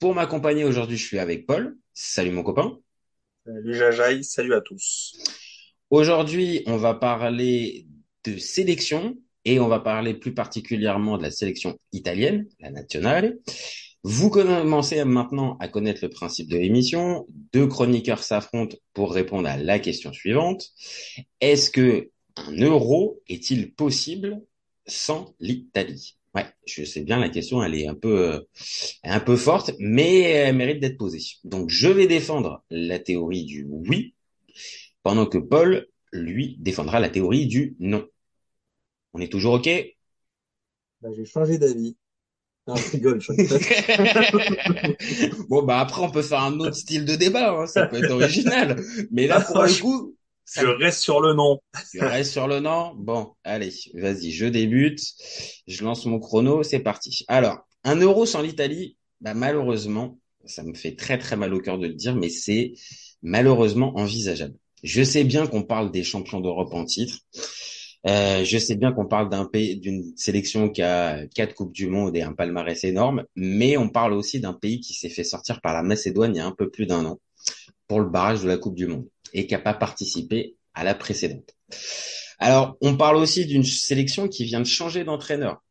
Pour 0.00 0.14
m'accompagner 0.14 0.64
aujourd'hui, 0.64 0.96
je 0.96 1.06
suis 1.06 1.18
avec 1.18 1.46
Paul. 1.46 1.76
Salut 1.92 2.30
mon 2.30 2.42
copain. 2.42 2.78
Salut 3.44 3.74
Jajaï, 3.74 4.24
salut 4.24 4.54
à 4.54 4.62
tous. 4.62 5.12
Aujourd'hui, 5.90 6.62
on 6.64 6.78
va 6.78 6.94
parler 6.94 7.86
de 8.24 8.38
sélection 8.38 9.18
et 9.44 9.60
on 9.60 9.68
va 9.68 9.78
parler 9.78 10.14
plus 10.14 10.32
particulièrement 10.32 11.18
de 11.18 11.22
la 11.22 11.30
sélection 11.30 11.78
italienne, 11.92 12.48
la 12.60 12.70
nationale. 12.70 13.40
Vous 14.02 14.30
commencez 14.30 15.04
maintenant 15.04 15.58
à 15.60 15.68
connaître 15.68 16.02
le 16.02 16.08
principe 16.08 16.48
de 16.48 16.56
l'émission. 16.56 17.26
Deux 17.52 17.66
chroniqueurs 17.66 18.22
s'affrontent 18.22 18.78
pour 18.94 19.12
répondre 19.12 19.48
à 19.48 19.58
la 19.58 19.78
question 19.80 20.14
suivante. 20.14 20.70
Est-ce 21.42 21.70
que 21.70 22.10
un 22.36 22.56
euro 22.56 23.20
est-il 23.28 23.74
possible 23.74 24.40
sans 24.86 25.34
l'Italie? 25.40 26.16
Ouais, 26.34 26.46
je 26.64 26.84
sais 26.84 27.02
bien, 27.02 27.18
la 27.18 27.28
question, 27.28 27.62
elle 27.62 27.74
est 27.74 27.88
un 27.88 27.94
peu, 27.94 28.34
euh, 28.34 28.40
un 29.02 29.18
peu 29.20 29.36
forte, 29.36 29.72
mais 29.80 30.20
elle 30.20 30.56
mérite 30.56 30.80
d'être 30.80 30.96
posée. 30.96 31.20
Donc, 31.44 31.70
je 31.70 31.88
vais 31.88 32.06
défendre 32.06 32.62
la 32.70 33.00
théorie 33.00 33.44
du 33.44 33.66
oui, 33.68 34.14
pendant 35.02 35.26
que 35.26 35.38
Paul, 35.38 35.88
lui, 36.12 36.56
défendra 36.60 37.00
la 37.00 37.10
théorie 37.10 37.46
du 37.46 37.76
non. 37.80 38.06
On 39.12 39.20
est 39.20 39.30
toujours 39.30 39.54
OK? 39.54 39.68
Bah, 41.00 41.08
J'ai 41.16 41.24
changé 41.24 41.58
d'avis. 41.58 41.96
Non, 42.66 42.76
je 42.76 42.90
rigole. 42.92 43.20
Je... 43.20 43.32
bon, 45.48 45.62
bah 45.64 45.80
après, 45.80 46.02
on 46.02 46.10
peut 46.10 46.22
faire 46.22 46.42
un 46.42 46.58
autre 46.60 46.76
style 46.76 47.04
de 47.04 47.16
débat, 47.16 47.52
hein, 47.52 47.66
ça 47.66 47.86
peut 47.86 47.96
être 47.96 48.10
original. 48.10 48.80
Mais 49.10 49.26
là, 49.26 49.40
pour 49.40 49.62
le 49.62 49.80
coup, 49.80 50.14
je 50.56 50.66
reste 50.66 51.00
sur 51.00 51.20
le 51.20 51.34
nom. 51.34 51.60
Tu 51.90 52.00
restes 52.00 52.32
sur 52.32 52.48
le 52.48 52.60
nom 52.60 52.92
Bon, 52.96 53.32
allez, 53.44 53.72
vas-y, 53.94 54.30
je 54.30 54.46
débute. 54.46 55.00
Je 55.66 55.84
lance 55.84 56.06
mon 56.06 56.18
chrono, 56.18 56.62
c'est 56.62 56.80
parti. 56.80 57.24
Alors, 57.28 57.58
un 57.84 57.96
euro 57.96 58.26
sans 58.26 58.42
l'Italie, 58.42 58.96
bah, 59.20 59.34
malheureusement, 59.34 60.18
ça 60.44 60.62
me 60.62 60.74
fait 60.74 60.96
très 60.96 61.18
très 61.18 61.36
mal 61.36 61.54
au 61.54 61.60
cœur 61.60 61.78
de 61.78 61.86
le 61.86 61.94
dire, 61.94 62.16
mais 62.16 62.28
c'est 62.28 62.74
malheureusement 63.22 63.96
envisageable. 63.96 64.54
Je 64.82 65.02
sais 65.02 65.24
bien 65.24 65.46
qu'on 65.46 65.62
parle 65.62 65.90
des 65.90 66.02
champions 66.02 66.40
d'Europe 66.40 66.72
en 66.72 66.84
titre. 66.84 67.18
Euh, 68.06 68.44
je 68.44 68.56
sais 68.56 68.76
bien 68.76 68.92
qu'on 68.92 69.06
parle 69.06 69.28
d'un 69.28 69.44
pays, 69.44 69.78
d'une 69.78 70.16
sélection 70.16 70.70
qui 70.70 70.80
a 70.80 71.26
quatre 71.26 71.54
coupes 71.54 71.74
du 71.74 71.86
monde 71.86 72.16
et 72.16 72.22
un 72.22 72.32
palmarès 72.32 72.82
énorme, 72.84 73.24
mais 73.36 73.76
on 73.76 73.90
parle 73.90 74.14
aussi 74.14 74.40
d'un 74.40 74.54
pays 74.54 74.80
qui 74.80 74.94
s'est 74.94 75.10
fait 75.10 75.24
sortir 75.24 75.60
par 75.60 75.74
la 75.74 75.82
Macédoine 75.82 76.34
il 76.34 76.38
y 76.38 76.40
a 76.40 76.46
un 76.46 76.54
peu 76.56 76.70
plus 76.70 76.86
d'un 76.86 77.04
an 77.04 77.20
pour 77.88 78.00
le 78.00 78.08
barrage 78.08 78.42
de 78.42 78.48
la 78.48 78.56
Coupe 78.56 78.74
du 78.74 78.86
Monde 78.86 79.06
et 79.32 79.46
qui 79.46 79.54
n'a 79.54 79.60
pas 79.60 79.74
participé 79.74 80.56
à 80.74 80.84
la 80.84 80.94
précédente. 80.94 81.54
Alors, 82.38 82.76
on 82.80 82.96
parle 82.96 83.16
aussi 83.16 83.44
d'une 83.46 83.64
sélection 83.64 84.28
qui 84.28 84.44
vient 84.44 84.60
de 84.60 84.66
changer 84.66 85.04
d'entraîneur. 85.04 85.62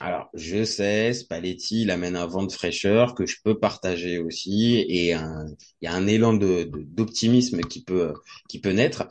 Alors, 0.00 0.30
je 0.34 0.64
sais, 0.64 1.12
Spalletti, 1.12 1.82
il 1.82 1.90
amène 1.92 2.16
un 2.16 2.26
vent 2.26 2.42
de 2.42 2.50
fraîcheur 2.50 3.14
que 3.14 3.24
je 3.24 3.36
peux 3.44 3.60
partager 3.60 4.18
aussi 4.18 4.78
et 4.78 5.10
il 5.10 5.56
y 5.82 5.86
a 5.86 5.94
un 5.94 6.06
élan 6.08 6.32
d'optimisme 6.34 7.60
qui 7.60 7.84
peut, 7.84 8.12
qui 8.48 8.60
peut 8.60 8.72
naître, 8.72 9.06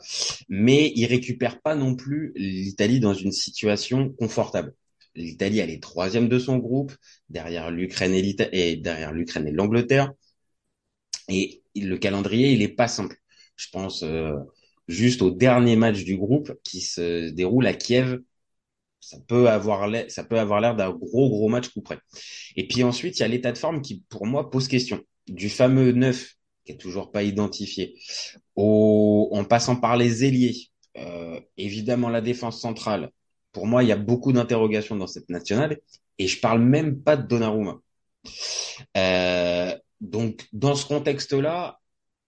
mais 0.50 0.92
il 0.94 1.06
récupère 1.06 1.62
pas 1.62 1.74
non 1.76 1.94
plus 1.94 2.32
l'Italie 2.36 3.00
dans 3.00 3.14
une 3.14 3.32
situation 3.32 4.10
confortable. 4.10 4.74
L'Italie, 5.14 5.60
elle 5.60 5.70
est 5.70 5.82
troisième 5.82 6.28
de 6.28 6.38
son 6.38 6.58
groupe, 6.58 6.92
derrière 7.30 7.70
l'Ukraine 7.70 8.14
et, 8.14 8.36
et 8.52 8.76
derrière 8.76 9.12
l'Ukraine 9.12 9.46
et 9.46 9.52
l'Angleterre. 9.52 10.12
Et 11.28 11.62
le 11.74 11.96
calendrier, 11.96 12.52
il 12.52 12.60
est 12.60 12.68
pas 12.68 12.88
simple 12.88 13.21
je 13.62 13.68
pense 13.70 14.02
euh, 14.02 14.34
juste 14.88 15.22
au 15.22 15.30
dernier 15.30 15.76
match 15.76 16.04
du 16.04 16.16
groupe 16.16 16.52
qui 16.64 16.80
se 16.80 17.30
déroule 17.30 17.66
à 17.66 17.74
Kiev. 17.74 18.20
Ça 19.00 19.18
peut 19.26 19.48
avoir 19.48 19.88
l'air, 19.88 20.76
d'un 20.76 20.90
gros 20.90 21.28
gros 21.28 21.48
match 21.48 21.68
coup 21.68 21.82
près. 21.82 21.98
Et 22.56 22.68
puis 22.68 22.84
ensuite, 22.84 23.18
il 23.18 23.22
y 23.22 23.24
a 23.24 23.28
l'état 23.28 23.50
de 23.52 23.58
forme 23.58 23.82
qui, 23.82 24.04
pour 24.08 24.26
moi, 24.26 24.48
pose 24.48 24.68
question. 24.68 25.00
Du 25.26 25.48
fameux 25.48 25.92
neuf 25.92 26.36
qui 26.64 26.72
est 26.72 26.76
toujours 26.76 27.10
pas 27.10 27.22
identifié, 27.22 27.98
au, 28.54 29.28
en 29.32 29.44
passant 29.44 29.76
par 29.76 29.96
les 29.96 30.24
ailiers, 30.24 30.68
euh, 30.96 31.40
évidemment 31.56 32.08
la 32.08 32.20
défense 32.20 32.60
centrale. 32.60 33.10
Pour 33.52 33.66
moi, 33.66 33.82
il 33.82 33.88
y 33.88 33.92
a 33.92 33.96
beaucoup 33.96 34.32
d'interrogations 34.32 34.96
dans 34.96 35.06
cette 35.08 35.28
nationale, 35.28 35.78
et 36.18 36.28
je 36.28 36.40
parle 36.40 36.60
même 36.60 37.02
pas 37.02 37.16
de 37.16 37.26
Donnarumma. 37.26 37.80
Euh, 38.96 39.76
donc, 40.00 40.46
dans 40.52 40.74
ce 40.74 40.86
contexte-là, 40.86 41.80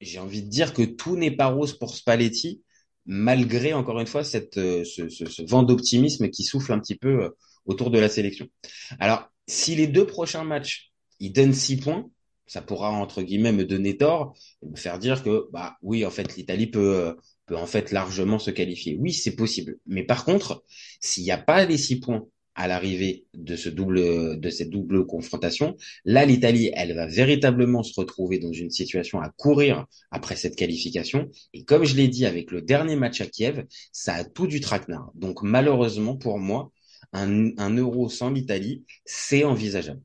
j'ai 0.04 0.18
envie 0.18 0.42
de 0.42 0.48
dire 0.48 0.72
que 0.74 0.82
tout 0.82 1.16
n'est 1.16 1.30
pas 1.34 1.46
rose 1.46 1.78
pour 1.78 1.94
Spalletti, 1.94 2.62
malgré 3.06 3.72
encore 3.72 4.00
une 4.00 4.06
fois 4.06 4.24
cette, 4.24 4.58
euh, 4.58 4.84
ce, 4.84 5.08
ce, 5.08 5.26
ce 5.26 5.42
vent 5.42 5.62
d'optimisme 5.62 6.28
qui 6.30 6.44
souffle 6.44 6.72
un 6.72 6.80
petit 6.80 6.96
peu 6.96 7.24
euh, 7.24 7.30
autour 7.66 7.90
de 7.90 7.98
la 7.98 8.08
sélection. 8.08 8.46
Alors, 8.98 9.28
si 9.46 9.74
les 9.74 9.86
deux 9.86 10.06
prochains 10.06 10.44
matchs, 10.44 10.92
ils 11.20 11.32
donnent 11.32 11.52
six 11.52 11.76
points, 11.76 12.10
ça 12.46 12.60
pourra 12.62 12.90
entre 12.90 13.22
guillemets 13.22 13.52
me 13.52 13.64
donner 13.64 13.96
tort 13.96 14.36
et 14.62 14.68
me 14.68 14.76
faire 14.76 14.98
dire 14.98 15.22
que 15.22 15.48
bah 15.52 15.76
oui 15.80 16.04
en 16.04 16.10
fait 16.10 16.36
l'Italie 16.36 16.66
peut 16.66 16.94
euh, 16.96 17.14
peut 17.46 17.56
en 17.56 17.66
fait 17.66 17.90
largement 17.92 18.38
se 18.38 18.50
qualifier. 18.50 18.96
Oui, 19.00 19.12
c'est 19.12 19.34
possible. 19.36 19.78
Mais 19.86 20.04
par 20.04 20.24
contre, 20.24 20.64
s'il 21.00 21.24
n'y 21.24 21.30
a 21.30 21.38
pas 21.38 21.64
les 21.64 21.78
six 21.78 22.00
points 22.00 22.26
à 22.54 22.68
l'arrivée 22.68 23.26
de 23.34 23.56
ce 23.56 23.68
double, 23.68 24.40
de 24.40 24.50
cette 24.50 24.70
double 24.70 25.06
confrontation. 25.06 25.76
Là, 26.04 26.24
l'Italie, 26.24 26.70
elle 26.74 26.94
va 26.94 27.06
véritablement 27.06 27.82
se 27.82 27.98
retrouver 27.98 28.38
dans 28.38 28.52
une 28.52 28.70
situation 28.70 29.20
à 29.20 29.30
courir 29.30 29.86
après 30.10 30.36
cette 30.36 30.56
qualification. 30.56 31.30
Et 31.52 31.64
comme 31.64 31.84
je 31.84 31.96
l'ai 31.96 32.08
dit 32.08 32.26
avec 32.26 32.50
le 32.50 32.62
dernier 32.62 32.96
match 32.96 33.20
à 33.20 33.26
Kiev, 33.26 33.64
ça 33.92 34.14
a 34.14 34.24
tout 34.24 34.46
du 34.46 34.60
traquenard. 34.60 35.10
Donc, 35.14 35.42
malheureusement, 35.42 36.16
pour 36.16 36.38
moi, 36.38 36.70
un, 37.12 37.56
un 37.58 37.76
euro 37.76 38.08
sans 38.08 38.30
l'Italie, 38.30 38.84
c'est 39.04 39.44
envisageable. 39.44 40.02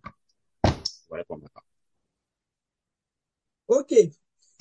Voilà 1.09 1.23
pour 1.25 1.37
ma 1.37 1.49
part. 1.49 1.65
Ok. 3.67 3.93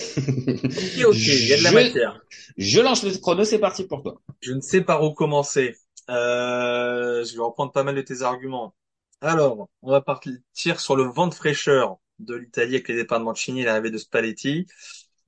ok, 0.00 1.04
ok, 1.06 1.16
il 1.16 1.48
y 1.48 1.52
a 1.52 1.58
de 1.58 1.62
la 1.62 1.72
matière. 1.72 2.20
Je 2.56 2.80
lance 2.80 3.02
le 3.02 3.10
chrono, 3.18 3.44
c'est 3.44 3.58
parti 3.58 3.84
pour 3.84 4.02
toi. 4.02 4.20
Je 4.40 4.52
ne 4.52 4.60
sais 4.60 4.82
pas 4.82 5.02
où 5.02 5.12
commencer. 5.12 5.76
Euh, 6.10 7.24
je 7.24 7.34
vais 7.34 7.42
reprendre 7.42 7.72
pas 7.72 7.82
mal 7.82 7.94
de 7.94 8.02
tes 8.02 8.22
arguments. 8.22 8.74
Alors, 9.20 9.68
on 9.82 9.90
va 9.90 10.00
partir 10.00 10.80
sur 10.80 10.96
le 10.96 11.04
vent 11.04 11.26
de 11.26 11.34
fraîcheur 11.34 11.98
de 12.18 12.34
l'Italie 12.34 12.74
avec 12.74 12.88
les 12.88 12.96
départs 12.96 13.18
de 13.20 13.24
Mancini 13.24 13.62
et 13.62 13.64
l'arrivée 13.64 13.90
de 13.90 13.98
Spalletti. 13.98 14.66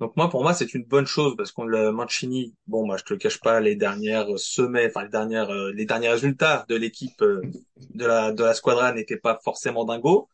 Donc 0.00 0.16
moi, 0.16 0.30
pour 0.30 0.42
moi, 0.42 0.54
c'est 0.54 0.72
une 0.74 0.84
bonne 0.84 1.06
chose 1.06 1.36
parce 1.36 1.52
qu'on 1.52 1.64
le 1.64 1.92
Mancini, 1.92 2.54
bon, 2.66 2.86
moi, 2.86 2.96
je 2.96 3.04
te 3.04 3.12
le 3.12 3.18
cache 3.18 3.38
pas, 3.40 3.60
les 3.60 3.76
dernières 3.76 4.38
semaines, 4.38 4.88
enfin 4.88 5.02
les 5.04 5.10
dernières, 5.10 5.50
euh, 5.50 5.72
les 5.72 5.84
derniers 5.84 6.08
résultats 6.08 6.64
de 6.68 6.76
l'équipe 6.76 7.20
euh, 7.22 7.42
de 7.94 8.06
la 8.06 8.32
de 8.32 8.42
la 8.42 8.54
squadra 8.54 8.92
n'étaient 8.92 9.18
pas 9.18 9.38
forcément 9.44 9.84
dingos. 9.84 10.28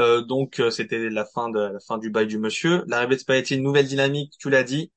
Euh, 0.00 0.22
donc 0.22 0.62
c'était 0.70 1.10
la 1.10 1.24
fin 1.24 1.50
de 1.50 1.60
la 1.60 1.80
fin 1.80 1.98
du 1.98 2.10
bail 2.10 2.26
du 2.26 2.38
monsieur. 2.38 2.84
L'arrivée 2.86 3.16
de 3.16 3.20
Spalletti, 3.20 3.56
une 3.56 3.62
nouvelle 3.62 3.86
dynamique, 3.86 4.34
tu 4.38 4.50
l'as 4.50 4.64
dit. 4.64 4.92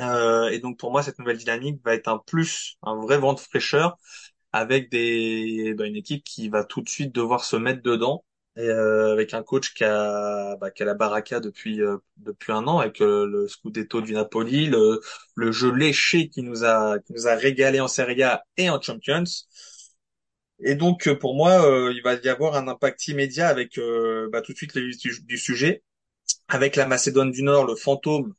Euh, 0.00 0.48
et 0.50 0.58
donc 0.58 0.78
pour 0.78 0.90
moi, 0.90 1.02
cette 1.02 1.18
nouvelle 1.18 1.36
dynamique 1.38 1.80
va 1.84 1.94
être 1.94 2.08
un 2.08 2.18
plus, 2.18 2.76
un 2.82 2.96
vrai 2.96 3.18
vent 3.18 3.34
de 3.34 3.40
fraîcheur 3.40 3.96
avec 4.52 4.90
des 4.90 5.74
bah, 5.74 5.86
une 5.86 5.96
équipe 5.96 6.24
qui 6.24 6.48
va 6.48 6.64
tout 6.64 6.82
de 6.82 6.88
suite 6.88 7.14
devoir 7.14 7.44
se 7.44 7.56
mettre 7.56 7.82
dedans 7.82 8.24
et 8.56 8.60
euh, 8.68 9.12
avec 9.12 9.32
un 9.34 9.42
coach 9.42 9.72
qui 9.74 9.84
a 9.84 10.56
bah, 10.56 10.70
qui 10.70 10.82
a 10.82 10.86
la 10.86 10.94
baraka 10.94 11.40
depuis 11.40 11.80
euh, 11.82 11.96
depuis 12.18 12.52
un 12.52 12.66
an 12.66 12.78
avec 12.80 13.00
euh, 13.00 13.26
le 13.26 13.48
Scudetto 13.48 14.02
du 14.02 14.12
Napoli, 14.12 14.66
le 14.66 15.00
le 15.36 15.52
jeu 15.52 15.72
léché 15.72 16.28
qui 16.28 16.42
nous 16.42 16.64
a 16.64 16.98
qui 17.00 17.12
nous 17.14 17.26
a 17.28 17.34
régalé 17.34 17.80
en 17.80 17.88
Serie 17.88 18.22
A 18.22 18.44
et 18.58 18.68
en 18.70 18.80
Champions. 18.80 19.24
Et 20.64 20.74
donc 20.76 21.12
pour 21.14 21.34
moi, 21.34 21.90
il 21.92 22.02
va 22.02 22.14
y 22.14 22.28
avoir 22.28 22.54
un 22.56 22.68
impact 22.68 23.08
immédiat 23.08 23.48
avec 23.48 23.78
bah, 24.30 24.42
tout 24.42 24.52
de 24.52 24.56
suite 24.56 24.74
le 24.74 24.90
du 25.24 25.38
sujet 25.38 25.82
avec 26.48 26.76
la 26.76 26.86
Macédoine 26.86 27.30
du 27.32 27.42
Nord, 27.42 27.66
le 27.66 27.76
fantôme 27.76 28.34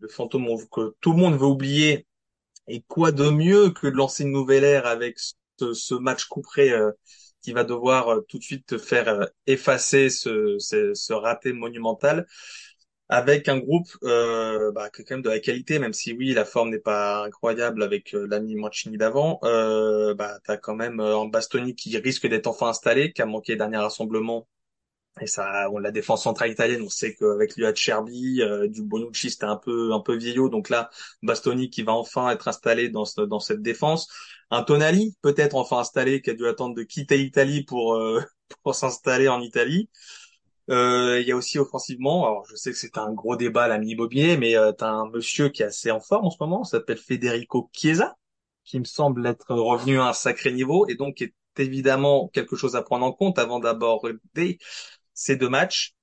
le 0.00 0.08
fantôme 0.08 0.46
que 0.70 0.94
tout 1.00 1.12
le 1.12 1.18
monde 1.18 1.38
veut 1.38 1.46
oublier. 1.46 2.06
Et 2.68 2.82
quoi 2.82 3.12
de 3.12 3.30
mieux 3.30 3.70
que 3.70 3.86
de 3.86 3.96
lancer 3.96 4.24
une 4.24 4.32
nouvelle 4.32 4.64
ère 4.64 4.86
avec 4.86 5.18
ce, 5.58 5.94
match 5.94 6.26
couperé 6.26 6.70
euh, 6.70 6.92
qui 7.42 7.52
va 7.52 7.64
devoir 7.64 8.08
euh, 8.08 8.20
tout 8.28 8.38
de 8.38 8.42
suite 8.42 8.66
te 8.66 8.78
faire 8.78 9.08
euh, 9.08 9.26
effacer 9.46 10.10
ce, 10.10 10.58
ce, 10.58 11.12
raté 11.12 11.52
monumental 11.52 12.26
avec 13.08 13.48
un 13.48 13.58
groupe 13.58 13.88
euh, 14.02 14.70
bah, 14.72 14.90
quand 14.90 15.10
même 15.10 15.22
de 15.22 15.30
la 15.30 15.38
qualité, 15.40 15.78
même 15.78 15.94
si 15.94 16.12
oui 16.12 16.34
la 16.34 16.44
forme 16.44 16.70
n'est 16.70 16.78
pas 16.78 17.24
incroyable 17.24 17.82
avec 17.82 18.12
l'ami 18.12 18.54
Mancini 18.54 18.98
d'avant, 18.98 19.40
bah 19.42 20.38
t'as 20.44 20.58
quand 20.58 20.74
même 20.74 21.00
en 21.00 21.26
Bastoni 21.26 21.74
qui 21.74 21.96
risque 21.96 22.26
d'être 22.26 22.48
enfin 22.48 22.68
installé, 22.68 23.12
qui 23.14 23.22
a 23.22 23.26
manqué 23.26 23.52
le 23.52 23.58
dernier 23.58 23.78
rassemblement 23.78 24.46
Et 25.20 25.26
ça, 25.26 25.68
on, 25.72 25.78
la 25.78 25.90
défense 25.90 26.22
centrale 26.22 26.50
italienne, 26.50 26.82
on 26.82 26.88
sait 26.88 27.14
qu'avec 27.14 27.56
lui 27.56 27.66
à 27.66 27.74
Cherby, 27.74 28.42
euh, 28.42 28.68
du 28.68 28.82
Bonucci, 28.82 29.30
c'était 29.30 29.44
un 29.44 29.56
peu 29.56 29.92
un 29.92 30.00
peu 30.00 30.16
vieillot. 30.16 30.48
Donc 30.48 30.68
là, 30.68 30.90
Bastoni 31.22 31.70
qui 31.70 31.82
va 31.82 31.92
enfin 31.92 32.30
être 32.30 32.48
installé 32.48 32.88
dans 32.88 33.04
dans 33.28 33.40
cette 33.40 33.62
défense. 33.62 34.08
Un 34.50 34.62
Tonali 34.62 35.16
peut-être 35.22 35.56
enfin 35.56 35.78
installé, 35.78 36.22
qui 36.22 36.30
a 36.30 36.34
dû 36.34 36.46
attendre 36.46 36.74
de 36.74 36.82
quitter 36.82 37.18
l'Italie 37.18 37.64
pour 37.64 37.94
euh, 37.96 38.22
pour 38.62 38.74
s'installer 38.74 39.28
en 39.28 39.40
Italie. 39.40 39.88
Euh, 40.70 41.18
il 41.20 41.26
y 41.26 41.32
a 41.32 41.36
aussi 41.36 41.58
offensivement, 41.58 42.26
alors 42.26 42.44
je 42.46 42.54
sais 42.54 42.70
que 42.70 42.76
c'est 42.76 42.98
un 42.98 43.12
gros 43.12 43.36
débat 43.36 43.68
la 43.68 43.82
immobilier, 43.82 44.36
mais 44.36 44.56
euh, 44.56 44.72
tu 44.72 44.84
as 44.84 44.88
un 44.90 45.08
monsieur 45.10 45.48
qui 45.48 45.62
est 45.62 45.66
assez 45.66 45.90
en 45.90 46.00
forme 46.00 46.26
en 46.26 46.30
ce 46.30 46.36
moment, 46.40 46.62
s'appelle 46.64 46.98
Federico 46.98 47.70
Chiesa, 47.72 48.16
qui 48.64 48.78
me 48.78 48.84
semble 48.84 49.26
être 49.26 49.54
revenu 49.54 49.98
à 49.98 50.08
un 50.08 50.12
sacré 50.12 50.52
niveau 50.52 50.86
et 50.88 50.94
donc 50.94 51.22
est 51.22 51.34
évidemment 51.56 52.28
quelque 52.28 52.54
chose 52.54 52.76
à 52.76 52.82
prendre 52.82 53.06
en 53.06 53.12
compte 53.12 53.38
avant 53.38 53.60
d'aborder 53.60 54.58
ces 55.18 55.36
deux 55.36 55.48
matchs. 55.48 55.94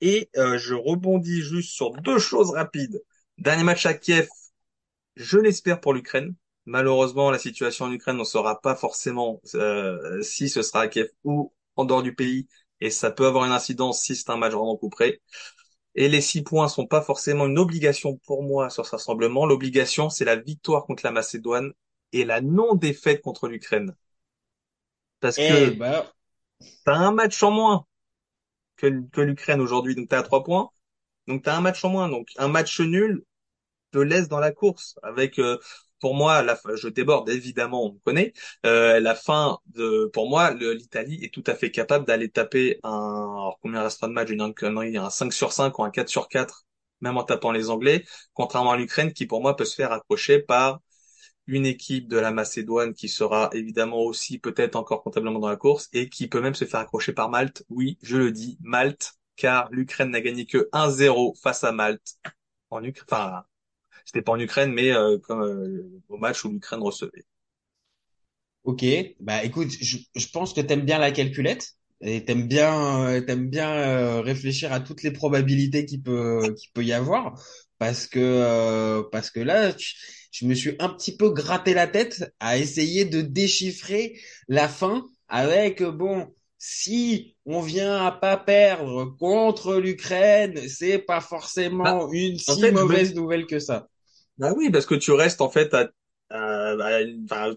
Et 0.00 0.30
euh, 0.36 0.56
je 0.58 0.74
rebondis 0.74 1.42
juste 1.42 1.72
sur 1.72 1.90
deux 1.90 2.18
choses 2.18 2.50
rapides. 2.50 3.02
Dernier 3.38 3.64
match 3.64 3.84
à 3.84 3.94
Kiev, 3.94 4.28
je 5.16 5.38
l'espère 5.38 5.80
pour 5.80 5.92
l'Ukraine. 5.92 6.34
Malheureusement, 6.64 7.32
la 7.32 7.38
situation 7.38 7.86
en 7.86 7.92
Ukraine, 7.92 8.16
on 8.16 8.20
ne 8.20 8.24
saura 8.24 8.60
pas 8.60 8.76
forcément 8.76 9.40
euh, 9.54 10.22
si 10.22 10.48
ce 10.48 10.62
sera 10.62 10.82
à 10.82 10.88
Kiev 10.88 11.08
ou 11.24 11.52
en 11.74 11.84
dehors 11.84 12.02
du 12.02 12.14
pays 12.14 12.46
et 12.80 12.90
ça 12.90 13.10
peut 13.10 13.26
avoir 13.26 13.44
une 13.44 13.52
incidence 13.52 14.02
si 14.02 14.14
c'est 14.14 14.30
un 14.30 14.36
match 14.36 14.52
vraiment 14.52 14.76
couperé. 14.76 15.20
Et 15.96 16.08
les 16.08 16.20
six 16.20 16.42
points 16.42 16.68
sont 16.68 16.86
pas 16.86 17.02
forcément 17.02 17.46
une 17.46 17.58
obligation 17.58 18.18
pour 18.24 18.44
moi 18.44 18.70
sur 18.70 18.86
ce 18.86 18.92
rassemblement. 18.92 19.46
L'obligation, 19.46 20.10
c'est 20.10 20.24
la 20.24 20.36
victoire 20.36 20.84
contre 20.84 21.04
la 21.04 21.10
Macédoine 21.10 21.72
et 22.12 22.24
la 22.24 22.40
non-défaite 22.40 23.20
contre 23.20 23.48
l'Ukraine. 23.48 23.96
Parce 25.18 25.38
eh 25.38 25.48
que 25.48 25.70
bah... 25.70 26.12
t'as 26.84 26.94
un 26.94 27.12
match 27.12 27.42
en 27.42 27.50
moins 27.50 27.86
que, 28.76 28.88
que 29.10 29.20
l'Ukraine 29.20 29.60
aujourd'hui, 29.60 29.94
donc 29.94 30.12
à 30.12 30.22
trois 30.22 30.44
points. 30.44 30.70
Donc 31.28 31.44
t'as 31.44 31.56
un 31.56 31.60
match 31.62 31.84
en 31.84 31.90
moins, 31.90 32.08
donc 32.08 32.28
un 32.38 32.48
match 32.48 32.80
nul 32.80 33.24
te 33.92 33.98
laisse 33.98 34.28
dans 34.28 34.40
la 34.40 34.52
course 34.52 34.98
avec 35.02 35.38
euh, 35.38 35.58
pour 36.00 36.14
moi, 36.16 36.42
la, 36.42 36.58
je 36.74 36.88
déborde 36.88 37.28
évidemment, 37.30 37.84
on 37.86 37.92
me 37.94 37.98
connaît. 38.00 38.32
Euh, 38.66 38.98
la 39.00 39.14
fin 39.14 39.58
de, 39.66 40.10
pour 40.12 40.28
moi, 40.28 40.52
l'Italie 40.52 41.24
est 41.24 41.32
tout 41.32 41.44
à 41.46 41.54
fait 41.54 41.70
capable 41.70 42.06
d'aller 42.06 42.28
taper 42.28 42.80
un, 42.82 42.90
alors 42.90 43.58
combien 43.62 43.82
restera 43.82 44.08
de 44.08 44.12
match, 44.12 44.30
une 44.30 44.40
un 44.96 45.10
5 45.10 45.32
sur 45.32 45.52
5 45.52 45.78
ou 45.78 45.84
un 45.84 45.90
4 45.90 46.08
sur 46.08 46.28
4, 46.28 46.64
même 47.00 47.16
en 47.18 47.22
tapant 47.24 47.52
les 47.52 47.70
Anglais, 47.70 48.04
contrairement 48.34 48.72
à 48.72 48.76
l'Ukraine 48.76 49.12
qui 49.12 49.26
pour 49.26 49.42
moi 49.42 49.54
peut 49.56 49.64
se 49.64 49.74
faire 49.76 49.92
accrocher 49.92 50.40
par 50.40 50.80
une 51.46 51.66
équipe 51.66 52.08
de 52.08 52.18
la 52.18 52.30
Macédoine 52.30 52.94
qui 52.94 53.08
sera 53.08 53.50
évidemment 53.52 54.00
aussi 54.00 54.38
peut-être 54.38 54.76
encore 54.76 55.02
comptablement 55.02 55.40
dans 55.40 55.48
la 55.48 55.56
course 55.56 55.88
et 55.92 56.08
qui 56.08 56.28
peut 56.28 56.40
même 56.40 56.54
se 56.54 56.64
faire 56.64 56.80
accrocher 56.80 57.12
par 57.12 57.30
Malte. 57.30 57.64
Oui, 57.68 57.98
je 58.02 58.16
le 58.16 58.30
dis, 58.32 58.58
Malte, 58.62 59.14
car 59.36 59.68
l'Ukraine 59.72 60.10
n'a 60.10 60.20
gagné 60.20 60.46
que 60.46 60.68
1-0 60.72 61.40
face 61.40 61.64
à 61.64 61.72
Malte 61.72 62.16
en 62.70 62.82
Ukraine, 62.82 63.06
enfin 63.10 63.44
c'était 64.04 64.22
pas 64.22 64.32
en 64.32 64.38
Ukraine, 64.38 64.72
mais 64.72 64.92
euh, 64.92 65.18
comme 65.18 65.42
euh, 65.42 66.02
au 66.08 66.16
match 66.18 66.44
où 66.44 66.50
l'Ukraine 66.50 66.80
recevait. 66.80 67.24
Ok, 68.64 68.84
bah 69.20 69.42
écoute, 69.44 69.70
je, 69.70 70.28
pense 70.32 70.54
que 70.54 70.60
t'aimes 70.60 70.84
bien 70.84 70.98
la 70.98 71.10
calculette 71.10 71.74
et 72.00 72.24
t'aimes 72.24 72.46
bien, 72.46 73.06
euh, 73.06 73.20
t'aimes 73.20 73.48
bien 73.48 74.20
réfléchir 74.22 74.72
à 74.72 74.80
toutes 74.80 75.02
les 75.02 75.10
probabilités 75.12 75.84
qu'il 75.84 76.02
peut, 76.02 76.54
qu'il 76.56 76.70
peut 76.72 76.84
y 76.84 76.92
avoir, 76.92 77.34
parce 77.82 78.06
que 78.06 79.02
parce 79.10 79.30
que 79.30 79.40
là, 79.40 79.72
je, 80.30 80.46
me 80.46 80.54
suis 80.54 80.76
un 80.78 80.88
petit 80.88 81.16
peu 81.16 81.30
gratté 81.30 81.74
la 81.74 81.88
tête 81.88 82.32
à 82.38 82.56
essayer 82.56 83.04
de 83.04 83.22
déchiffrer 83.22 84.20
la 84.46 84.68
fin 84.68 85.04
avec 85.26 85.82
bon. 85.82 86.32
Si 86.58 87.34
on 87.44 87.60
vient 87.60 88.06
à 88.06 88.12
pas 88.12 88.36
perdre 88.36 89.16
contre 89.18 89.78
l'Ukraine, 89.78 90.60
c'est 90.68 90.98
pas 90.98 91.20
forcément 91.20 91.82
bah, 91.82 92.06
une 92.12 92.38
si 92.38 92.70
mauvaise 92.70 93.16
nouvelle 93.16 93.46
que 93.46 93.58
ça. 93.58 93.88
Bah 94.38 94.52
oui, 94.56 94.70
parce 94.70 94.86
que 94.86 94.94
tu 94.94 95.10
restes 95.10 95.40
en 95.40 95.50
fait 95.50 95.74
à, 95.74 95.90
à, 96.30 97.00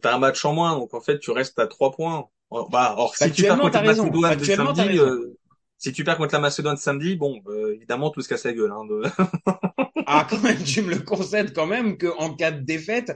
t'as 0.01 0.15
un 0.15 0.17
match 0.17 0.43
en 0.43 0.53
moins, 0.53 0.75
donc 0.75 0.95
en 0.95 1.01
fait 1.01 1.19
tu 1.19 1.29
restes 1.29 1.59
à 1.59 1.67
trois 1.67 1.91
points. 1.91 2.25
Bah, 2.71 2.95
or 2.97 3.15
si 3.15 3.31
tu 3.31 3.43
perds 3.43 3.59
contre 3.59 3.75
la 3.75 3.83
Macédoine 3.83 4.39
samedi, 4.43 4.97
euh, 4.97 5.37
si 5.77 5.91
tu 5.93 6.03
perds 6.03 6.17
contre 6.17 6.33
la 6.33 6.39
Macédoine 6.39 6.77
samedi, 6.77 7.15
bon, 7.15 7.43
euh, 7.45 7.75
évidemment 7.75 8.09
tout 8.09 8.21
se 8.21 8.29
casse 8.29 8.45
la 8.45 8.53
gueule. 8.53 8.71
Hein, 8.71 8.85
de... 8.85 9.03
ah 10.07 10.27
quand 10.29 10.39
même, 10.41 10.63
tu 10.63 10.81
me 10.81 10.91
le 10.93 10.99
concèdes 11.01 11.53
quand 11.53 11.67
même 11.67 11.97
que 11.97 12.07
en 12.17 12.35
cas 12.35 12.51
de 12.51 12.61
défaite, 12.61 13.11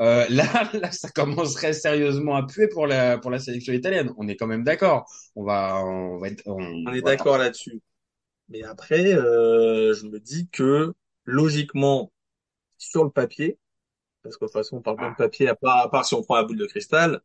euh, 0.00 0.26
là, 0.28 0.70
là, 0.74 0.92
ça 0.92 1.08
commencerait 1.10 1.72
sérieusement 1.72 2.36
à 2.36 2.46
puer 2.46 2.68
pour 2.68 2.86
la 2.86 3.18
pour 3.18 3.30
la 3.30 3.38
sélection 3.38 3.72
italienne. 3.72 4.12
On 4.18 4.28
est 4.28 4.36
quand 4.36 4.46
même 4.46 4.64
d'accord. 4.64 5.06
On 5.36 5.44
va, 5.44 5.82
on 5.84 6.18
va 6.18 6.28
être, 6.28 6.42
on, 6.46 6.62
on 6.86 6.92
est 6.92 7.02
d'accord 7.02 7.38
là-dessus. 7.38 7.80
Mais 8.48 8.62
après, 8.64 9.14
euh, 9.14 9.94
je 9.94 10.06
me 10.06 10.20
dis 10.20 10.48
que 10.50 10.92
logiquement, 11.24 12.12
sur 12.78 13.04
le 13.04 13.10
papier, 13.10 13.58
parce 14.22 14.36
que 14.36 14.44
de 14.44 14.48
toute 14.48 14.54
façon, 14.54 14.78
on 14.78 14.82
parle 14.82 14.96
pas 14.98 15.10
de 15.10 15.16
papier, 15.16 15.48
à 15.48 15.54
part, 15.56 15.78
à 15.78 15.90
part 15.90 16.04
si 16.06 16.14
on 16.14 16.22
prend 16.22 16.36
la 16.36 16.44
boule 16.44 16.58
de 16.58 16.66
cristal, 16.66 17.20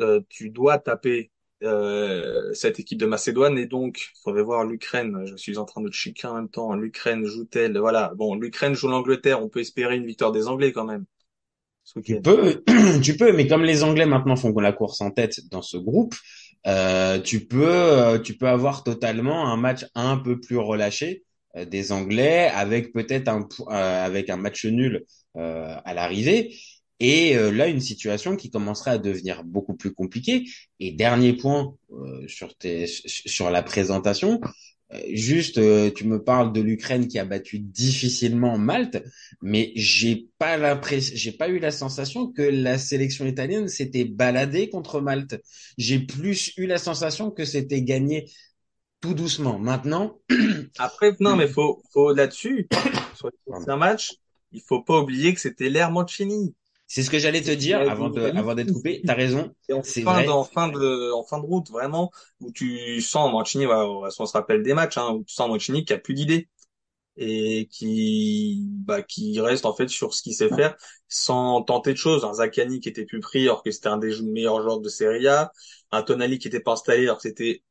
euh, 0.00 0.20
tu 0.28 0.50
dois 0.50 0.78
taper 0.78 1.32
euh, 1.64 2.52
cette 2.54 2.80
équipe 2.80 2.98
de 2.98 3.06
Macédoine 3.06 3.58
et 3.58 3.66
donc 3.66 4.00
il 4.00 4.20
faudrait 4.22 4.42
voir 4.42 4.64
l'Ukraine. 4.64 5.24
Je 5.26 5.36
suis 5.36 5.58
en 5.58 5.64
train 5.64 5.80
de 5.80 5.90
checker 5.90 6.26
en 6.26 6.34
même 6.34 6.48
temps. 6.48 6.74
L'Ukraine 6.74 7.24
joue-t-elle? 7.24 7.76
Voilà. 7.78 8.12
Bon, 8.16 8.34
l'Ukraine 8.34 8.74
joue 8.74 8.88
l'Angleterre. 8.88 9.42
On 9.42 9.48
peut 9.48 9.60
espérer 9.60 9.96
une 9.96 10.06
victoire 10.06 10.32
des 10.32 10.46
Anglais 10.48 10.72
quand 10.72 10.84
même. 10.84 11.04
Tu 12.04 12.20
peux, 12.20 12.62
tu 13.02 13.16
peux, 13.16 13.32
mais 13.32 13.46
comme 13.46 13.62
les 13.62 13.84
Anglais 13.84 14.06
maintenant 14.06 14.36
font 14.36 14.58
la 14.58 14.72
course 14.72 15.00
en 15.00 15.10
tête 15.10 15.40
dans 15.50 15.62
ce 15.62 15.76
groupe, 15.76 16.14
euh, 16.66 17.20
tu 17.20 17.46
peux, 17.46 17.66
euh, 17.66 18.18
tu 18.18 18.36
peux 18.36 18.48
avoir 18.48 18.84
totalement 18.84 19.46
un 19.46 19.56
match 19.56 19.84
un 19.94 20.16
peu 20.16 20.40
plus 20.40 20.56
relâché 20.56 21.24
euh, 21.56 21.64
des 21.64 21.92
Anglais 21.92 22.48
avec 22.48 22.92
peut-être 22.92 23.28
un 23.28 23.46
euh, 23.68 24.04
avec 24.04 24.30
un 24.30 24.36
match 24.36 24.64
nul 24.64 25.04
euh, 25.36 25.76
à 25.84 25.94
l'arrivée 25.94 26.56
et 27.00 27.34
là 27.34 27.66
une 27.66 27.80
situation 27.80 28.36
qui 28.36 28.50
commencerait 28.50 28.92
à 28.92 28.98
devenir 28.98 29.44
beaucoup 29.44 29.74
plus 29.74 29.92
compliquée 29.92 30.44
et 30.80 30.92
dernier 30.92 31.32
point 31.32 31.74
sur 32.28 32.56
tes, 32.56 32.86
sur 32.86 33.50
la 33.50 33.62
présentation 33.62 34.40
juste 35.12 35.60
tu 35.94 36.06
me 36.06 36.22
parles 36.22 36.52
de 36.52 36.60
l'Ukraine 36.60 37.08
qui 37.08 37.18
a 37.18 37.24
battu 37.24 37.58
difficilement 37.58 38.58
Malte 38.58 39.02
mais 39.42 39.72
j'ai 39.74 40.28
pas 40.38 40.56
l'impression 40.56 41.16
j'ai 41.16 41.32
pas 41.32 41.48
eu 41.48 41.58
la 41.58 41.72
sensation 41.72 42.30
que 42.30 42.42
la 42.42 42.78
sélection 42.78 43.26
italienne 43.26 43.66
s'était 43.66 44.04
baladée 44.04 44.70
contre 44.70 45.00
Malte 45.00 45.42
j'ai 45.76 45.98
plus 45.98 46.52
eu 46.56 46.66
la 46.66 46.78
sensation 46.78 47.32
que 47.32 47.44
c'était 47.44 47.82
gagné 47.82 48.26
tout 49.04 49.12
doucement. 49.12 49.58
Maintenant. 49.58 50.18
Après, 50.78 51.12
non, 51.20 51.36
mais 51.36 51.46
faut, 51.46 51.82
faut 51.92 52.14
là-dessus, 52.14 52.66
sur 53.14 53.30
un 53.68 53.76
match, 53.76 54.14
il 54.50 54.62
faut 54.62 54.80
pas 54.80 54.98
oublier 54.98 55.34
que 55.34 55.40
c'était 55.40 55.68
l'ère 55.68 55.90
Mancini. 55.90 56.54
C'est 56.94 57.02
ce 57.02 57.10
que 57.10 57.18
j'allais 57.18 57.42
te 57.42 57.50
dire 57.50 57.80
avant 57.90 58.08
de, 58.08 58.22
avant 58.36 58.54
d'être 58.54 58.72
coupé. 58.72 59.02
T'as 59.04 59.14
raison. 59.14 59.52
En 59.72 59.82
fin 60.44 60.68
de, 60.68 61.10
en 61.12 61.24
fin 61.24 61.40
de 61.40 61.44
route, 61.44 61.68
vraiment, 61.68 62.12
où 62.38 62.52
tu 62.52 63.00
sens 63.00 63.32
Mancini, 63.32 63.66
on 63.66 64.08
se 64.08 64.32
rappelle 64.32 64.62
des 64.62 64.74
matchs, 64.74 64.96
hein, 64.96 65.10
où 65.10 65.24
tu 65.24 65.34
sens 65.34 65.48
Mancini 65.48 65.84
qui 65.84 65.92
a 65.92 65.98
plus 65.98 66.14
d'idées 66.14 66.48
et 67.16 67.66
qui, 67.68 68.60
bah, 68.86 69.02
qui 69.02 69.40
reste 69.40 69.66
en 69.66 69.74
fait 69.74 69.88
sur 69.88 70.14
ce 70.14 70.22
qu'il 70.22 70.34
sait 70.34 70.48
faire 70.50 70.76
sans 71.08 71.62
tenter 71.62 71.94
de 71.94 71.98
choses. 71.98 72.24
Un 72.24 72.34
Zaccani 72.34 72.78
qui 72.78 72.90
était 72.90 73.04
plus 73.04 73.18
pris 73.18 73.42
alors 73.42 73.64
que 73.64 73.72
c'était 73.72 73.88
un 73.88 73.98
des 73.98 74.22
meilleurs 74.22 74.62
joueurs 74.62 74.78
de 74.78 74.88
Serie 74.88 75.26
A, 75.26 75.50
un 75.90 76.04
Tonali 76.04 76.38
qui 76.38 76.46
était 76.46 76.60
pas 76.60 76.74
installé 76.74 77.06
alors 77.06 77.16
que 77.16 77.24
c'était 77.24 77.64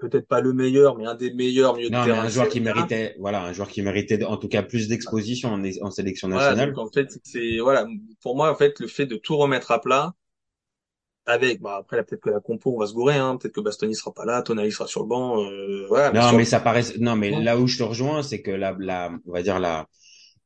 peut-être 0.00 0.26
pas 0.26 0.40
le 0.40 0.52
meilleur, 0.52 0.96
mais 0.96 1.06
un 1.06 1.14
des 1.14 1.32
meilleurs 1.32 1.76
milieux 1.76 1.90
de 1.90 1.94
terrain. 1.94 2.24
un 2.24 2.28
joueur 2.28 2.48
qui 2.48 2.60
méritait, 2.60 3.14
voilà, 3.18 3.44
un 3.44 3.52
joueur 3.52 3.68
qui 3.68 3.82
méritait 3.82 4.24
en 4.24 4.36
tout 4.36 4.48
cas 4.48 4.62
plus 4.62 4.88
d'exposition 4.88 5.50
en, 5.50 5.62
en, 5.82 5.90
sélection 5.90 6.28
nationale. 6.28 6.72
en 6.76 6.90
fait, 6.90 7.18
c'est 7.22 7.58
voilà, 7.58 7.86
pour 8.22 8.36
moi 8.36 8.50
en 8.50 8.54
fait 8.54 8.80
le 8.80 8.88
fait 8.88 9.06
de 9.06 9.16
tout 9.16 9.36
remettre 9.36 9.70
à 9.70 9.80
plat 9.80 10.14
avec, 11.26 11.60
bah 11.60 11.76
après 11.78 12.02
peut-être 12.02 12.22
que 12.22 12.30
la 12.30 12.40
compo 12.40 12.74
on 12.74 12.80
va 12.80 12.86
se 12.86 12.94
gourer, 12.94 13.16
hein, 13.16 13.36
peut-être 13.36 13.54
que 13.54 13.60
Bastoni 13.60 13.94
sera 13.94 14.12
pas 14.12 14.24
là, 14.24 14.42
Tonali 14.42 14.72
sera 14.72 14.86
sur 14.86 15.02
le 15.02 15.08
banc, 15.08 15.44
euh, 15.44 15.86
voilà. 15.88 16.10
Non, 16.12 16.36
mais, 16.36 16.44
ça 16.44 16.58
paraît, 16.58 16.82
non, 16.98 17.14
mais 17.14 17.30
là 17.30 17.58
où 17.58 17.66
je 17.66 17.78
te 17.78 17.82
rejoins, 17.82 18.22
c'est 18.22 18.42
que 18.42 18.50
la, 18.50 18.74
la, 18.78 19.12
on 19.26 19.32
va 19.32 19.42
dire 19.42 19.60
la 19.60 19.86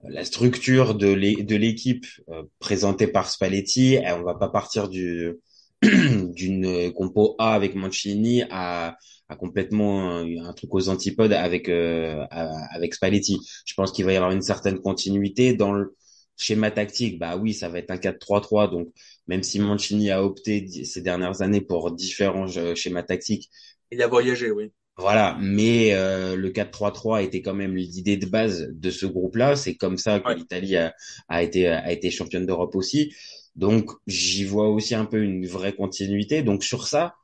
la 0.08 0.24
structure 0.24 0.94
de 0.94 1.12
l'équipe 1.12 2.06
euh, 2.28 2.42
présentée 2.58 3.06
par 3.06 3.30
Spalletti, 3.30 3.98
on 4.04 4.22
va 4.22 4.34
pas 4.34 4.48
partir 4.48 4.88
du 4.88 5.34
d'une 5.82 6.92
compo 6.92 7.34
A 7.38 7.54
avec 7.54 7.74
Mancini 7.74 8.42
à 8.50 8.96
a 9.28 9.36
complètement 9.36 10.18
un, 10.18 10.52
truc 10.52 10.74
aux 10.74 10.88
antipodes 10.88 11.32
avec 11.32 11.68
euh, 11.68 12.24
avec 12.30 12.94
Spalletti. 12.94 13.38
Je 13.64 13.74
pense 13.74 13.92
qu'il 13.92 14.04
va 14.04 14.12
y 14.12 14.16
avoir 14.16 14.32
une 14.32 14.42
certaine 14.42 14.80
continuité 14.80 15.54
dans 15.54 15.72
le 15.72 15.96
schéma 16.36 16.70
tactique. 16.70 17.18
Bah 17.18 17.36
oui, 17.36 17.54
ça 17.54 17.68
va 17.68 17.78
être 17.78 17.90
un 17.90 17.96
4-3-3. 17.96 18.70
Donc 18.70 18.88
même 19.26 19.42
si 19.42 19.58
Mancini 19.60 20.10
a 20.10 20.22
opté 20.22 20.66
ces 20.84 21.00
dernières 21.00 21.42
années 21.42 21.60
pour 21.60 21.90
différents 21.92 22.56
euh, 22.56 22.74
schémas 22.74 23.02
tactiques, 23.02 23.50
il 23.90 24.02
a 24.02 24.08
voyagé, 24.08 24.50
oui. 24.50 24.70
Voilà, 24.96 25.36
mais 25.40 25.92
euh, 25.92 26.36
le 26.36 26.50
4-3-3 26.50 27.24
était 27.24 27.42
quand 27.42 27.54
même 27.54 27.74
l'idée 27.74 28.16
de 28.16 28.26
base 28.26 28.68
de 28.70 28.90
ce 28.90 29.06
groupe-là. 29.06 29.56
C'est 29.56 29.74
comme 29.74 29.98
ça 29.98 30.20
que 30.20 30.32
l'Italie 30.32 30.76
a, 30.76 30.94
a, 31.28 31.42
été 31.42 31.66
a 31.66 31.90
été 31.90 32.10
championne 32.10 32.46
d'Europe 32.46 32.76
aussi. 32.76 33.12
Donc 33.56 33.90
j'y 34.06 34.44
vois 34.44 34.68
aussi 34.68 34.94
un 34.94 35.04
peu 35.04 35.20
une 35.22 35.46
vraie 35.46 35.74
continuité. 35.74 36.42
Donc 36.42 36.62
sur 36.62 36.86
ça, 36.86 37.14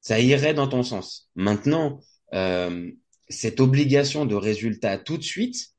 ça 0.00 0.20
irait 0.20 0.54
dans 0.54 0.68
ton 0.68 0.82
sens. 0.82 1.30
Maintenant, 1.34 2.00
euh, 2.34 2.90
cette 3.28 3.60
obligation 3.60 4.26
de 4.26 4.34
résultat 4.34 4.98
tout 4.98 5.18
de 5.18 5.22
suite 5.22 5.70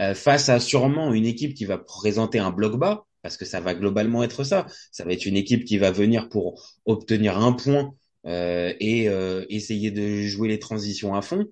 euh, 0.00 0.14
face 0.14 0.48
à 0.48 0.60
sûrement 0.60 1.12
une 1.12 1.26
équipe 1.26 1.54
qui 1.54 1.64
va 1.64 1.78
présenter 1.78 2.38
un 2.38 2.50
bloc 2.50 2.78
bas, 2.78 3.06
parce 3.22 3.36
que 3.36 3.44
ça 3.44 3.60
va 3.60 3.74
globalement 3.74 4.22
être 4.22 4.44
ça. 4.44 4.66
Ça 4.92 5.04
va 5.04 5.12
être 5.12 5.26
une 5.26 5.36
équipe 5.36 5.64
qui 5.64 5.78
va 5.78 5.90
venir 5.90 6.28
pour 6.28 6.62
obtenir 6.84 7.38
un 7.38 7.52
point 7.52 7.94
euh, 8.26 8.72
et 8.78 9.08
euh, 9.08 9.44
essayer 9.48 9.90
de 9.90 10.22
jouer 10.22 10.48
les 10.48 10.58
transitions 10.58 11.14
à 11.14 11.22
fond. 11.22 11.46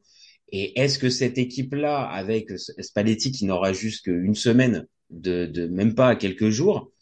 Et 0.52 0.80
est-ce 0.80 0.98
que 0.98 1.10
cette 1.10 1.38
équipe-là, 1.38 2.04
avec 2.04 2.50
Spalletti 2.56 3.32
qui 3.32 3.46
n'aura 3.46 3.72
juste 3.72 4.04
qu'une 4.04 4.36
semaine, 4.36 4.86
de, 5.10 5.46
de 5.46 5.66
même 5.66 5.94
pas 5.94 6.14
quelques 6.14 6.50
jours, 6.50 6.92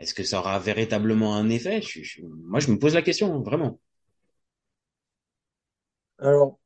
est-ce 0.00 0.14
que 0.14 0.24
ça 0.24 0.40
aura 0.40 0.58
véritablement 0.58 1.36
un 1.36 1.48
effet? 1.50 1.80
Moi, 2.22 2.60
je 2.60 2.70
me 2.70 2.78
pose 2.78 2.94
la 2.94 3.02
question, 3.02 3.40
vraiment. 3.42 3.78
Alors, 6.18 6.58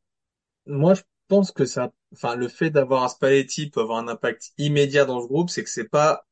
moi, 0.66 0.94
je 0.94 1.02
pense 1.28 1.52
que 1.52 1.66
ça, 1.66 1.92
enfin, 2.14 2.36
le 2.36 2.48
fait 2.48 2.70
d'avoir 2.70 3.04
un 3.04 3.08
Spalletti 3.08 3.70
peut 3.70 3.80
avoir 3.82 3.98
un 3.98 4.08
impact 4.08 4.52
immédiat 4.58 5.04
dans 5.04 5.22
ce 5.22 5.28
groupe, 5.28 5.50
c'est 5.50 5.64
que 5.64 5.70
c'est 5.70 5.88
pas, 5.88 6.26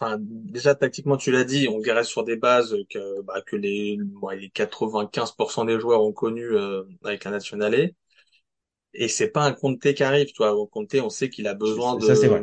enfin, 0.00 0.18
déjà 0.20 0.74
tactiquement, 0.74 1.16
tu 1.18 1.30
l'as 1.32 1.44
dit, 1.44 1.68
on 1.68 1.80
dirait 1.80 2.04
sur 2.04 2.24
des 2.24 2.36
bases 2.36 2.76
que, 2.90 3.22
bah, 3.22 3.42
que 3.46 3.56
les, 3.56 3.98
les 4.38 4.50
95% 4.50 5.64
des 5.64 5.80
joueurs 5.80 6.02
ont 6.04 6.12
connu 6.12 6.44
euh, 6.44 6.84
avec 7.04 7.26
un 7.26 7.32
nationalé. 7.32 7.94
Et 8.94 9.08
c'est 9.08 9.30
pas 9.30 9.44
un 9.44 9.52
Conte 9.52 9.92
qui 9.94 10.02
arrive, 10.04 10.32
toi. 10.32 10.54
Conte, 10.72 10.94
on 10.96 11.10
sait 11.10 11.30
qu'il 11.30 11.46
a 11.48 11.54
besoin 11.54 11.96
de, 11.96 12.06
ça, 12.06 12.14
c'est 12.16 12.28
vrai. 12.28 12.42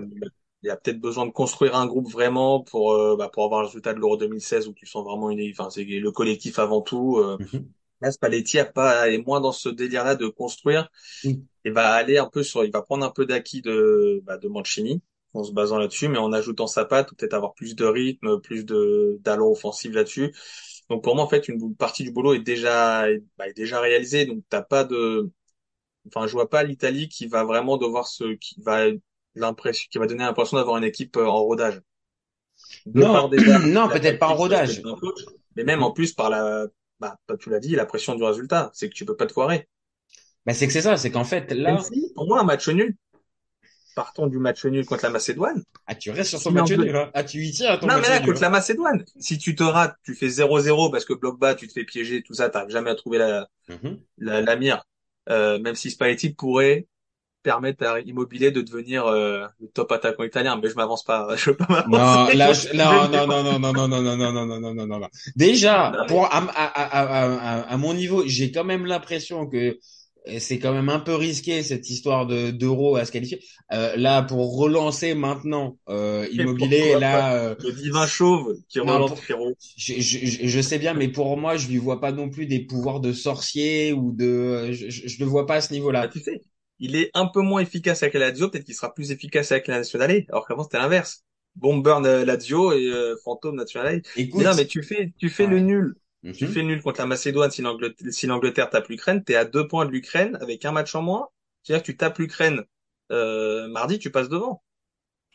Il 0.63 0.69
a 0.69 0.77
peut-être 0.77 0.99
besoin 0.99 1.25
de 1.25 1.31
construire 1.31 1.75
un 1.75 1.87
groupe 1.87 2.09
vraiment 2.11 2.61
pour, 2.63 2.93
euh, 2.93 3.15
bah, 3.17 3.29
pour 3.29 3.43
avoir 3.45 3.61
le 3.61 3.67
résultat 3.67 3.93
de 3.93 3.99
l'Euro 3.99 4.17
2016 4.17 4.67
où 4.67 4.73
tu 4.73 4.85
sens 4.85 5.03
vraiment 5.05 5.29
une, 5.31 5.51
enfin, 5.51 5.69
c'est 5.69 5.83
le 5.83 6.11
collectif 6.11 6.59
avant 6.59 6.81
tout. 6.81 7.17
Euh, 7.19 7.39
Mhm. 7.39 7.73
Là, 8.01 8.11
Spalletti 8.11 8.59
a 8.59 8.65
pas, 8.65 9.09
est 9.11 9.19
moins 9.19 9.41
dans 9.41 9.51
ce 9.53 9.69
délire-là 9.69 10.15
de 10.15 10.27
construire 10.27 10.89
Oui. 11.23 11.45
et 11.65 11.71
va 11.71 11.91
aller 11.93 12.17
un 12.17 12.27
peu 12.27 12.43
sur, 12.43 12.63
il 12.65 12.71
va 12.71 12.81
prendre 12.81 13.05
un 13.05 13.11
peu 13.11 13.25
d'acquis 13.25 13.61
de, 13.61 14.21
bah, 14.25 14.37
de 14.37 14.47
Mancini 14.47 15.01
en 15.33 15.43
se 15.43 15.51
basant 15.53 15.77
là-dessus, 15.77 16.07
mais 16.09 16.17
en 16.17 16.33
ajoutant 16.33 16.67
sa 16.67 16.85
patte, 16.85 17.13
peut-être 17.15 17.33
avoir 17.33 17.53
plus 17.53 17.75
de 17.75 17.85
rythme, 17.85 18.41
plus 18.41 18.65
de 18.65 19.17
d'allure 19.21 19.49
offensive 19.51 19.93
là-dessus. 19.93 20.33
Donc 20.89 21.03
pour 21.03 21.15
moi, 21.15 21.23
en 21.23 21.29
fait, 21.29 21.47
une 21.49 21.75
partie 21.75 22.03
du 22.03 22.11
boulot 22.11 22.33
est 22.33 22.39
déjà, 22.39 23.09
est, 23.11 23.23
bah, 23.37 23.47
est 23.49 23.53
déjà 23.53 23.79
réalisée. 23.79 24.25
Donc 24.25 24.43
t'as 24.49 24.61
pas 24.63 24.83
de, 24.83 25.31
enfin, 26.07 26.27
je 26.27 26.33
vois 26.33 26.49
pas 26.49 26.63
l'Italie 26.63 27.09
qui 27.09 27.27
va 27.27 27.43
vraiment 27.43 27.77
devoir 27.77 28.07
se, 28.07 28.33
qui 28.35 28.61
va 28.61 28.87
l'impression, 29.35 29.87
qui 29.91 29.97
va 29.97 30.07
donner 30.07 30.23
l'impression 30.23 30.57
d'avoir 30.57 30.77
une 30.77 30.83
équipe 30.83 31.17
euh, 31.17 31.25
en 31.27 31.43
rodage. 31.43 31.81
De 32.85 33.01
Non, 33.01 33.29
non, 33.67 33.89
peut-être 33.89 34.19
pas 34.19 34.27
en 34.29 34.35
rodage. 34.35 34.81
coach, 34.81 35.19
mais 35.55 35.63
même 35.63 35.83
en 35.83 35.91
plus 35.91 36.13
par 36.13 36.29
la, 36.29 36.67
bah, 36.99 37.17
tu 37.39 37.49
l'as 37.49 37.59
dit, 37.59 37.75
la 37.75 37.85
pression 37.85 38.15
du 38.15 38.23
résultat, 38.23 38.71
c'est 38.73 38.89
que 38.89 38.93
tu 38.93 39.05
peux 39.05 39.15
pas 39.15 39.25
te 39.27 39.33
foirer. 39.33 39.67
Bah, 40.45 40.53
c'est 40.53 40.67
que 40.67 40.73
c'est 40.73 40.81
ça, 40.81 40.97
c'est 40.97 41.11
qu'en 41.11 41.23
fait, 41.23 41.51
là, 41.51 41.79
si, 41.81 42.11
pour 42.15 42.27
moi, 42.27 42.39
un 42.39 42.43
match 42.43 42.67
nul, 42.69 42.95
partons 43.95 44.27
du 44.27 44.37
match 44.37 44.65
nul 44.65 44.85
contre 44.85 45.03
la 45.03 45.09
Macédoine. 45.11 45.63
ah, 45.85 45.95
tu 45.95 46.11
restes 46.11 46.31
sur 46.31 46.41
ton 46.41 46.51
match 46.51 46.71
nul, 46.71 46.95
hein. 46.95 47.11
Ah, 47.13 47.23
tu 47.23 47.43
y 47.43 47.51
tiens 47.51 47.71
à 47.71 47.77
ton 47.77 47.87
Non, 47.87 47.95
match 47.95 48.03
mais 48.03 48.09
là, 48.09 48.19
nul, 48.19 48.25
contre 48.27 48.37
hein. 48.39 48.41
la 48.43 48.49
Macédoine, 48.49 49.05
si 49.19 49.37
tu 49.37 49.55
te 49.55 49.63
rates, 49.63 49.95
tu 50.03 50.15
fais 50.15 50.29
0-0 50.29 50.89
parce 50.91 51.05
que 51.05 51.13
bloc 51.13 51.39
bas, 51.39 51.55
tu 51.55 51.67
te 51.67 51.73
fais 51.73 51.83
piéger, 51.83 52.23
tout 52.23 52.33
ça, 52.33 52.49
t'arrives 52.49 52.69
jamais 52.71 52.89
à 52.89 52.95
trouver 52.95 53.17
la, 53.17 53.47
Mhm. 53.69 53.99
la, 54.17 54.41
la 54.41 54.55
mire. 54.55 54.83
Euh, 55.29 55.59
même 55.59 55.75
si 55.75 55.91
Spalletti 55.91 56.33
pourrait 56.33 56.87
permettre 57.43 57.85
à 57.85 57.99
Immobilier 58.01 58.51
de 58.51 58.61
devenir 58.61 59.05
euh, 59.07 59.47
le 59.59 59.67
top 59.69 59.91
attaquant 59.91 60.23
italien, 60.23 60.59
mais 60.61 60.69
je 60.69 60.75
m'avance 60.75 61.03
pas, 61.03 61.35
je 61.35 61.51
veux 61.51 61.57
pas 61.57 61.85
Non, 61.85 62.29
là, 62.33 62.53
je- 62.53 62.75
non, 62.75 63.09
non, 63.09 63.25
non, 63.25 63.41
non, 63.43 63.59
non, 63.59 63.73
non, 63.73 63.87
non, 63.87 64.01
non, 64.01 64.15
non, 64.17 64.31
non, 64.31 64.45
non, 64.45 64.59
non, 64.59 64.73
non, 64.75 64.85
non, 64.87 64.99
non. 64.99 65.07
Déjà, 65.35 66.03
pour 66.07 66.25
à, 66.25 66.37
à, 66.37 66.65
à, 66.67 67.61
à, 67.73 67.77
mon 67.77 67.93
niveau, 67.95 68.23
j'ai 68.27 68.51
quand 68.51 68.63
même 68.63 68.85
l'impression 68.85 69.47
que 69.47 69.79
euh, 70.27 70.37
c'est 70.39 70.59
quand 70.59 70.73
même 70.73 70.89
un 70.89 70.99
peu 70.99 71.15
risqué 71.15 71.63
cette 71.63 71.89
histoire 71.89 72.27
de 72.27 72.51
d'euro 72.51 72.97
à 72.97 73.05
se 73.05 73.11
qualifier. 73.11 73.39
Euh, 73.73 73.95
là, 73.95 74.21
pour 74.21 74.57
relancer 74.59 75.15
maintenant 75.15 75.77
euh, 75.89 76.27
Immobilier, 76.31 76.95
là, 76.95 77.33
euh, 77.33 77.55
Le 77.59 77.71
divin 77.71 78.05
chauve 78.07 78.57
qui 78.67 78.81
Non, 78.81 78.81
relance 78.81 79.13
pour- 79.13 79.25
je, 79.77 79.99
je, 80.01 80.47
je 80.47 80.61
sais 80.61 80.79
bien, 80.79 80.93
mais 80.93 81.07
pour 81.07 81.37
moi, 81.37 81.55
je 81.57 81.67
lui 81.67 81.77
vois 81.77 81.99
pas 82.01 82.11
non 82.11 82.29
plus 82.29 82.45
des 82.47 82.59
pouvoirs 82.65 82.99
de 82.99 83.13
sorcier 83.13 83.93
ou 83.93 84.11
de, 84.11 84.71
je, 84.71 84.89
je, 84.89 85.07
je 85.07 85.19
le 85.19 85.25
vois 85.25 85.45
pas 85.45 85.55
à 85.55 85.61
ce 85.61 85.73
Bah, 85.99 86.07
niveau-là. 86.07 86.09
tu 86.09 86.19
sais, 86.19 86.41
il 86.81 86.97
est 86.97 87.11
un 87.13 87.27
peu 87.27 87.41
moins 87.41 87.61
efficace 87.61 88.03
avec 88.03 88.15
la 88.15 88.21
Lazio, 88.29 88.49
peut-être 88.49 88.65
qu'il 88.65 88.75
sera 88.75 88.93
plus 88.93 89.11
efficace 89.11 89.51
avec 89.53 89.67
la 89.67 89.77
Nationale, 89.79 90.25
alors 90.29 90.47
qu'avant 90.47 90.63
c'était 90.63 90.79
l'inverse. 90.79 91.23
Bomber 91.55 91.97
euh, 92.05 92.25
Lazio 92.25 92.73
et 92.73 92.87
euh, 92.87 93.15
Fantôme 93.23 93.55
Nationale. 93.57 94.01
Écoute, 94.15 94.39
Mais 94.39 94.43
non, 94.45 94.55
mais 94.55 94.67
tu 94.67 94.83
fais, 94.83 95.13
tu 95.17 95.29
fais 95.29 95.45
Ouais. 95.45 95.51
le 95.51 95.59
nul. 95.59 95.95
Mhm. 96.23 96.33
Tu 96.35 96.47
fais 96.47 96.61
le 96.61 96.67
nul 96.67 96.81
contre 96.81 96.99
la 97.01 97.07
Macédoine 97.07 97.51
si 97.51 97.61
l'Angleterre, 97.61 98.13
si 98.13 98.27
l'Angleterre 98.27 98.69
tape 98.69 98.87
l'Ukraine, 98.89 99.23
t'es 99.23 99.35
à 99.35 99.45
deux 99.45 99.67
points 99.67 99.85
de 99.85 99.91
l'Ukraine 99.91 100.37
avec 100.41 100.65
un 100.65 100.71
match 100.71 100.93
en 100.95 101.01
moins. 101.01 101.29
C'est-à-dire 101.63 101.83
que 101.83 101.91
tu 101.91 101.97
tapes 101.97 102.17
l'Ukraine 102.19 102.63
euh, 103.11 103.67
mardi, 103.69 103.99
tu 103.99 104.11
passes 104.11 104.29
devant. 104.29 104.63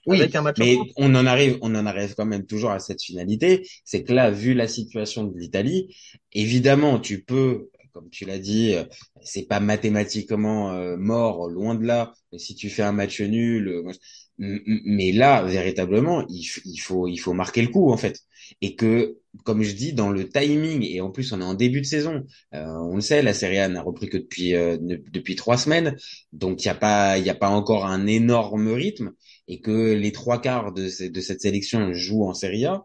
Oui, 0.07 0.19
avec 0.19 0.35
un 0.37 0.43
match 0.43 0.61
en 0.63 0.67
mais 0.67 0.75
moins. 0.75 0.87
on 0.97 1.15
en 1.17 1.27
arrive, 1.27 1.59
on 1.63 1.75
en 1.75 1.85
arrive 1.87 2.15
quand 2.15 2.27
même 2.27 2.47
toujours 2.47 2.71
à 2.71 2.79
cette 2.79 3.03
finalité. 3.03 3.69
C'est 3.85 4.05
que 4.05 4.13
là, 4.13 4.31
vu 4.31 4.55
la 4.55 4.69
situation 4.69 5.25
de 5.25 5.37
l'Italie, 5.39 5.95
évidemment, 6.33 7.01
tu 7.01 7.25
peux, 7.25 7.71
comme 7.97 8.11
tu 8.11 8.27
l'as 8.27 8.39
dit, 8.39 8.75
euh, 8.75 8.85
c'est 9.23 9.47
pas 9.49 9.59
mathématiquement 9.59 10.73
euh, 10.73 10.97
mort, 10.99 11.49
loin 11.49 11.75
de 11.75 11.85
là. 11.87 12.13
Mais 12.31 12.39
si 12.39 12.55
tu 12.55 12.69
fais 12.69 12.83
un 12.83 12.93
match 12.93 13.23
nul, 13.23 13.69
euh, 13.69 13.91
mais 14.39 15.13
là, 15.13 15.43
véritablement, 15.45 16.27
il, 16.29 16.45
faut, 16.79 17.09
il 17.09 17.17
faut 17.17 17.33
marquer 17.33 17.63
le 17.63 17.69
coup 17.69 17.91
en 17.91 17.97
fait. 17.97 18.21
Et 18.61 18.77
que, 18.77 19.17
comme 19.45 19.63
je 19.63 19.73
dis, 19.75 19.93
dans 19.95 20.11
le 20.11 20.29
timing, 20.29 20.85
et 20.85 21.01
en 21.01 21.11
plus 21.11 21.33
on 21.33 21.41
est 21.41 21.45
en 21.45 21.55
début 21.55 21.81
de 21.81 21.87
saison, 21.87 22.25
euh, 22.55 22.67
on 22.67 22.97
le 22.97 23.01
sait, 23.01 23.23
la 23.23 23.33
Serie 23.33 23.59
A 23.59 23.69
n'a 23.69 23.83
repris 23.83 24.09
que 24.09 24.19
depuis 24.19 24.55
euh, 24.55 24.77
depuis 24.79 25.37
trois 25.37 25.57
semaines, 25.57 25.97
donc 26.33 26.63
il 26.63 26.67
y 26.67 26.71
a 26.71 26.75
pas, 26.75 27.19
il 27.19 27.25
y 27.25 27.31
a 27.31 27.35
pas 27.35 27.49
encore 27.49 27.87
un 27.87 28.07
énorme 28.07 28.69
rythme 28.69 29.13
et 29.49 29.61
que 29.61 29.95
les 29.95 30.13
trois 30.13 30.41
quarts 30.41 30.73
de, 30.73 31.09
de 31.09 31.21
cette 31.21 31.41
sélection 31.41 31.93
jouent 31.95 32.25
en 32.25 32.35
Serie 32.35 32.67
A, 32.67 32.85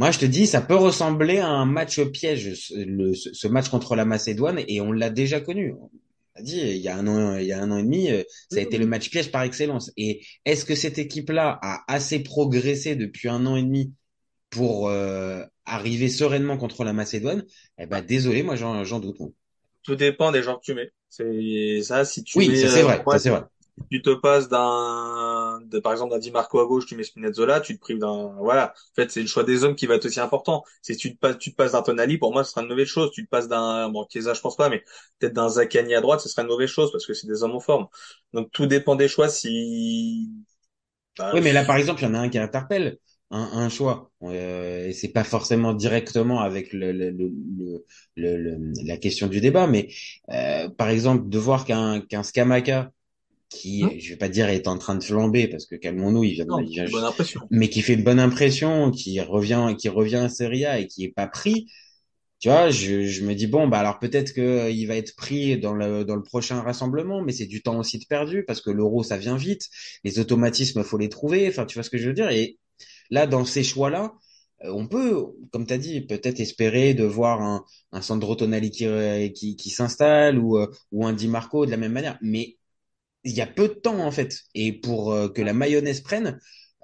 moi 0.00 0.12
je 0.12 0.18
te 0.18 0.24
dis, 0.24 0.46
ça 0.46 0.62
peut 0.62 0.76
ressembler 0.76 1.40
à 1.40 1.48
un 1.48 1.66
match 1.66 2.00
piège, 2.00 2.54
ce, 2.54 3.48
match 3.48 3.68
contre 3.68 3.96
la 3.96 4.06
Macédoine, 4.06 4.58
et 4.66 4.80
on 4.80 4.92
l'a 4.92 5.10
déjà 5.10 5.42
connu. 5.42 5.74
On 5.78 5.90
l'a 6.36 6.42
dit, 6.42 6.58
il 6.58 6.78
y 6.78 6.88
a 6.88 6.96
un 6.96 7.06
an, 7.06 7.36
il 7.36 7.44
y 7.44 7.52
a 7.52 7.60
un 7.60 7.70
an 7.70 7.76
et 7.76 7.82
demi, 7.82 8.10
euh, 8.10 8.22
ça 8.50 8.60
a 8.60 8.62
été 8.62 8.78
le 8.78 8.86
match 8.86 9.10
piège 9.10 9.30
par 9.30 9.42
excellence. 9.42 9.92
Et 9.98 10.22
est-ce 10.46 10.64
que 10.64 10.74
cette 10.74 10.98
équipe-là 10.98 11.58
a 11.60 11.84
assez 11.86 12.20
progressé 12.20 12.96
depuis 12.96 13.28
un 13.28 13.44
an 13.44 13.56
et 13.56 13.62
demi 13.62 13.92
pour 14.48 14.88
euh, 14.88 15.44
arriver 15.66 16.08
sereinement 16.08 16.56
contre 16.56 16.82
la 16.82 16.94
Macédoine? 16.94 17.44
Eh 17.78 17.84
ben 17.84 18.00
désolé, 18.00 18.42
moi 18.42 18.56
j'en 18.56 19.00
doute. 19.00 19.18
Tout 19.82 19.96
dépend 19.96 20.32
des 20.32 20.42
gens 20.42 20.56
que 20.56 20.64
tu 20.64 20.72
mets. 20.72 20.92
C'est 21.10 21.82
ça, 21.82 22.06
si 22.06 22.24
tu 22.24 22.38
Oui, 22.38 22.48
mets, 22.48 22.56
ça 22.56 22.70
c'est 22.70 22.80
euh, 22.80 22.84
vrai, 22.84 23.02
moi, 23.04 23.18
ça 23.18 23.22
c'est 23.22 23.30
vrai. 23.30 23.42
Tu 23.90 24.02
te 24.02 24.10
passes 24.14 24.48
d'un, 24.48 25.60
de, 25.64 25.78
par 25.80 25.92
exemple, 25.92 26.12
d'un 26.12 26.18
Di 26.20 26.30
Marco 26.30 26.60
à 26.60 26.66
gauche, 26.66 26.86
tu 26.86 26.96
mets 26.96 27.02
Spinazzola, 27.02 27.60
tu 27.60 27.74
te 27.76 27.80
prives 27.80 27.98
d'un, 27.98 28.34
voilà. 28.38 28.72
En 28.92 28.94
fait, 28.94 29.10
c'est 29.10 29.20
le 29.20 29.26
choix 29.26 29.42
des 29.44 29.64
hommes 29.64 29.74
qui 29.74 29.86
va 29.86 29.96
être 29.96 30.04
aussi 30.06 30.20
important. 30.20 30.64
Si 30.82 30.96
tu 30.96 31.14
te 31.14 31.18
passes, 31.18 31.38
tu 31.38 31.50
te 31.50 31.56
passes 31.56 31.72
d'un 31.72 31.82
Tonali, 31.82 32.18
pour 32.18 32.32
moi, 32.32 32.44
ce 32.44 32.50
sera 32.52 32.62
une 32.62 32.68
mauvaise 32.68 32.86
chose. 32.88 33.10
Tu 33.12 33.24
te 33.24 33.30
passes 33.30 33.48
d'un, 33.48 33.88
bon, 33.88 34.06
Chiesa, 34.08 34.34
je 34.34 34.40
pense 34.40 34.56
pas, 34.56 34.68
mais 34.68 34.84
peut-être 35.18 35.32
d'un 35.34 35.48
Zaccani 35.48 35.94
à 35.94 36.00
droite, 36.00 36.20
ce 36.20 36.28
serait 36.28 36.42
une 36.42 36.48
mauvaise 36.48 36.70
chose 36.70 36.92
parce 36.92 37.06
que 37.06 37.14
c'est 37.14 37.26
des 37.26 37.42
hommes 37.42 37.52
en 37.56 37.60
forme. 37.60 37.88
Donc, 38.32 38.50
tout 38.52 38.66
dépend 38.66 38.94
des 38.96 39.08
choix 39.08 39.28
si, 39.28 40.30
bah, 41.18 41.32
Oui, 41.32 41.40
mais 41.42 41.52
là, 41.52 41.64
par 41.64 41.76
exemple, 41.76 42.00
il 42.02 42.04
y 42.04 42.08
en 42.08 42.14
a 42.14 42.18
un 42.18 42.28
qui 42.28 42.38
interpelle 42.38 42.98
un, 43.30 43.40
un 43.52 43.68
choix. 43.68 44.10
Euh, 44.22 44.88
et 44.88 44.92
c'est 44.92 45.12
pas 45.12 45.22
forcément 45.24 45.72
directement 45.74 46.40
avec 46.40 46.72
le, 46.72 46.90
le, 46.92 47.10
le, 47.10 47.28
le- 47.58 47.84
le- 48.16 48.36
le- 48.36 48.72
la 48.84 48.96
question 48.96 49.28
du 49.28 49.40
débat, 49.40 49.66
mais 49.68 49.88
euh, 50.30 50.68
par 50.70 50.88
exemple, 50.88 51.28
de 51.28 51.38
voir 51.38 51.64
qu'un 51.64 52.00
qu'un 52.00 52.22
Scamacca 52.24 52.90
qui, 53.50 53.82
Hum. 53.84 54.00
je 54.00 54.10
vais 54.10 54.16
pas 54.18 54.30
dire 54.30 54.48
est 54.50 54.68
en 54.68 54.78
train 54.78 54.96
de 54.96 55.04
flamber, 55.04 55.48
parce 55.48 55.66
que 55.66 55.76
calmons-nous, 55.76 56.24
il 56.24 56.34
vient, 56.34 56.46
non, 56.46 56.58
il 56.60 56.68
vient 56.70 56.86
bonne 56.90 57.04
impression. 57.04 57.50
mais 57.50 57.68
qui 57.68 57.82
fait 57.82 57.94
une 57.94 58.04
bonne 58.04 58.20
impression, 58.20 58.90
qui 58.90 59.20
revient, 59.20 59.74
qui 59.78 59.88
revient 59.88 60.16
à 60.16 60.28
Serie 60.28 60.64
A 60.66 60.78
et 60.80 60.86
qui 60.86 61.04
est 61.04 61.12
pas 61.14 61.26
pris. 61.26 61.68
Tu 62.40 62.48
vois, 62.48 62.70
je, 62.70 63.04
je 63.06 63.24
me 63.24 63.34
dis 63.34 63.46
bon, 63.46 63.68
bah 63.68 63.80
alors 63.80 63.98
peut-être 63.98 64.32
que 64.32 64.40
euh, 64.40 64.70
il 64.70 64.86
va 64.86 64.96
être 64.96 65.14
pris 65.16 65.58
dans 65.58 65.74
le 65.74 66.04
dans 66.06 66.16
le 66.16 66.22
prochain 66.22 66.62
rassemblement, 66.62 67.22
mais 67.22 67.32
c'est 67.32 67.46
du 67.46 67.62
temps 67.62 67.78
aussi 67.78 67.98
de 67.98 68.06
perdu 68.06 68.44
parce 68.46 68.62
que 68.62 68.70
l'euro 68.70 69.02
ça 69.02 69.18
vient 69.18 69.36
vite, 69.36 69.68
les 70.04 70.18
automatismes 70.20 70.82
faut 70.84 70.98
les 70.98 71.10
trouver. 71.10 71.48
Enfin, 71.48 71.66
tu 71.66 71.74
vois 71.74 71.82
ce 71.84 71.90
que 71.90 71.98
je 71.98 72.08
veux 72.08 72.14
dire? 72.14 72.30
Et 72.30 72.58
là, 73.10 73.26
dans 73.26 73.44
ces 73.44 73.64
choix-là, 73.64 74.14
euh, 74.64 74.72
on 74.72 74.86
peut, 74.88 75.26
comme 75.52 75.66
tu 75.66 75.74
as 75.74 75.78
dit, 75.78 76.00
peut-être 76.02 76.40
espérer 76.40 76.94
de 76.94 77.04
voir 77.04 77.42
un 77.42 77.64
un 77.92 78.02
Sandro 78.02 78.36
Tonali 78.36 78.70
qui 78.70 78.86
euh, 78.86 79.28
qui, 79.30 79.56
qui 79.56 79.70
s'installe 79.70 80.38
ou 80.38 80.58
ou 80.92 81.06
un 81.06 81.12
Di 81.14 81.28
Marco 81.28 81.66
de 81.66 81.70
la 81.72 81.76
même 81.78 81.92
manière, 81.92 82.18
mais 82.22 82.56
il 83.24 83.32
y 83.34 83.40
a 83.40 83.46
peu 83.46 83.68
de 83.68 83.74
temps 83.74 83.98
en 84.00 84.10
fait, 84.10 84.34
et 84.54 84.72
pour 84.72 85.12
euh, 85.12 85.28
que 85.28 85.42
la 85.42 85.52
mayonnaise 85.52 86.00
prenne, 86.00 86.40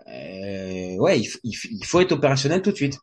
euh, 0.08 0.96
ouais, 0.98 1.20
il, 1.20 1.28
il 1.44 1.54
il 1.72 1.84
faut 1.86 2.00
être 2.00 2.12
opérationnel 2.12 2.62
tout 2.62 2.72
de 2.72 2.76
suite. 2.76 2.98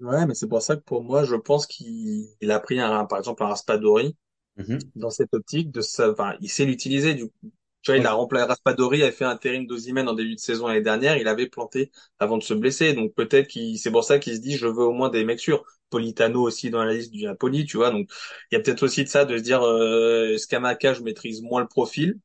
Ouais, 0.00 0.26
mais 0.26 0.34
c'est 0.34 0.48
pour 0.48 0.62
ça 0.62 0.76
que 0.76 0.82
pour 0.82 1.02
moi, 1.02 1.24
je 1.24 1.34
pense 1.34 1.66
qu'il 1.66 2.26
il 2.40 2.50
a 2.52 2.60
pris 2.60 2.78
un, 2.80 3.04
par 3.04 3.18
exemple, 3.18 3.42
un 3.42 3.48
Raspadori 3.48 4.16
Mhm. 4.56 4.92
dans 4.96 5.10
cette 5.10 5.34
optique 5.34 5.72
de 5.72 5.80
ça, 5.82 6.10
enfin, 6.12 6.36
il 6.40 6.50
sait 6.50 6.66
l'utiliser 6.66 7.14
du 7.14 7.26
coup. 7.30 7.52
Tu 7.82 7.92
vois, 7.92 7.98
il 7.98 8.06
a 8.06 8.12
remplacé 8.14 8.46
Raspadori, 8.46 9.02
avait 9.02 9.12
fait 9.12 9.24
un 9.26 9.30
intérim 9.30 9.66
d'Osimhen 9.66 10.08
en 10.08 10.14
début 10.14 10.34
de 10.36 10.40
saison 10.40 10.68
l'année 10.68 10.82
dernière, 10.82 11.16
il 11.18 11.28
avait 11.28 11.48
planté 11.48 11.92
avant 12.20 12.38
de 12.38 12.44
se 12.44 12.54
blesser, 12.54 12.94
donc 12.94 13.14
peut-être 13.14 13.48
qu'il, 13.48 13.78
c'est 13.78 13.92
pour 13.92 14.04
ça 14.04 14.18
qu'il 14.20 14.36
se 14.36 14.40
dit, 14.40 14.56
je 14.56 14.66
veux 14.68 14.84
au 14.84 14.92
moins 14.92 15.10
des 15.10 15.24
mecs 15.24 15.40
sûrs. 15.40 15.64
Politano 15.90 16.42
aussi 16.42 16.70
dans 16.70 16.84
la 16.84 16.92
liste 16.94 17.12
du 17.12 17.24
Napoli, 17.24 17.64
tu 17.66 17.76
vois. 17.78 17.90
Donc, 17.90 18.08
il 18.50 18.54
y 18.56 18.58
a 18.58 18.60
peut-être 18.62 18.82
aussi 18.84 19.04
de 19.04 19.08
ça, 19.08 19.24
de 19.24 19.36
se 19.38 19.42
dire, 19.42 19.62
euh, 19.62 20.36
Scamacca, 20.38 20.94
je 20.94 21.02
maîtrise 21.02 21.42
moins 21.42 21.60
le 21.60 21.68
profil? 21.68 22.18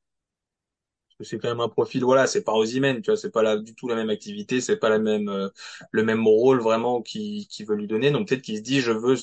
Parce 1.17 1.29
que 1.29 1.35
c'est 1.35 1.39
quand 1.41 1.49
même 1.49 1.59
un 1.59 1.69
profil, 1.69 2.03
voilà, 2.03 2.25
c'est 2.27 2.43
pas 2.43 2.53
Osimhen, 2.53 3.01
tu 3.01 3.11
vois, 3.11 3.17
c'est 3.17 3.29
pas 3.31 3.43
la, 3.43 3.57
du 3.57 3.75
tout 3.75 3.87
la 3.87 3.95
même 3.95 4.09
activité, 4.09 4.61
c'est 4.61 4.77
pas 4.77 4.89
la 4.89 4.97
même, 4.99 5.29
euh, 5.29 5.49
le 5.91 6.03
même 6.03 6.25
rôle 6.27 6.59
vraiment 6.61 7.01
qui, 7.01 7.47
qui 7.51 7.63
veut 7.63 7.75
lui 7.75 7.87
donner. 7.87 8.09
Donc, 8.11 8.27
peut-être 8.29 8.41
qu'il 8.41 8.57
se 8.57 8.61
dit, 8.63 8.81
je 8.81 8.91
veux, 8.91 9.15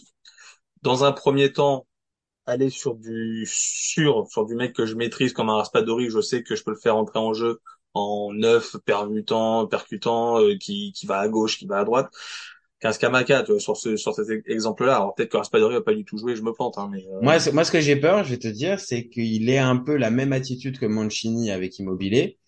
dans 0.83 1.05
un 1.05 1.13
premier 1.13 1.53
temps, 1.53 1.87
aller 2.47 2.71
sur 2.71 2.97
du 2.97 3.47
sûr, 3.49 4.27
sur 4.31 4.47
du 4.47 4.55
mec 4.57 4.75
que 4.75 4.87
je 4.87 4.97
maîtrise 4.97 5.33
comme 5.35 5.51
un 5.51 5.57
Raspadori, 5.57 6.11
je 6.11 6.21
sais 6.21 6.43
que 6.45 6.57
je 6.57 6.65
peux 6.65 6.73
le 6.73 6.79
faire 6.79 6.97
entrer 6.97 7.19
en 7.21 7.35
jeu 7.35 7.61
en 7.95 8.33
neuf, 8.35 8.77
permutant, 8.87 9.67
percutant, 9.69 10.41
euh, 10.41 10.57
qui, 10.59 10.93
qui 10.95 11.07
va 11.07 11.19
à 11.21 11.29
gauche, 11.29 11.59
qui 11.59 11.67
va 11.67 11.79
à 11.81 11.85
droite. 11.85 12.13
Qu'un 12.81 12.93
Scamaca, 12.93 13.43
tu 13.43 13.53
vois, 13.53 13.61
sur 13.61 13.77
ce, 13.77 13.97
sur 13.97 14.15
cet 14.15 14.29
exemple-là. 14.47 14.97
Alors 14.97 15.15
peut-être 15.15 15.31
que 15.31 15.37
Raspadori 15.37 15.75
va 15.75 15.83
pas 15.83 15.95
du 15.95 16.05
tout 16.05 16.17
jouer, 16.19 16.35
je 16.35 16.43
me 16.43 16.53
plante, 16.53 16.79
hein, 16.79 16.89
mais. 16.91 17.05
euh, 17.13 17.21
Moi, 17.23 17.37
moi, 17.53 17.65
ce 17.65 17.71
que 17.71 17.81
j'ai 17.81 17.97
peur, 17.97 18.25
je 18.25 18.31
vais 18.31 18.39
te 18.39 18.49
dire, 18.49 18.81
c'est 18.81 19.09
qu'il 19.09 19.49
ait 19.51 19.59
un 19.59 19.77
peu 19.77 19.97
la 19.97 20.11
même 20.11 20.33
attitude 20.33 20.79
que 20.79 20.87
Mancini 20.87 21.51
avec 21.51 21.79
Immobilier. 21.79 22.39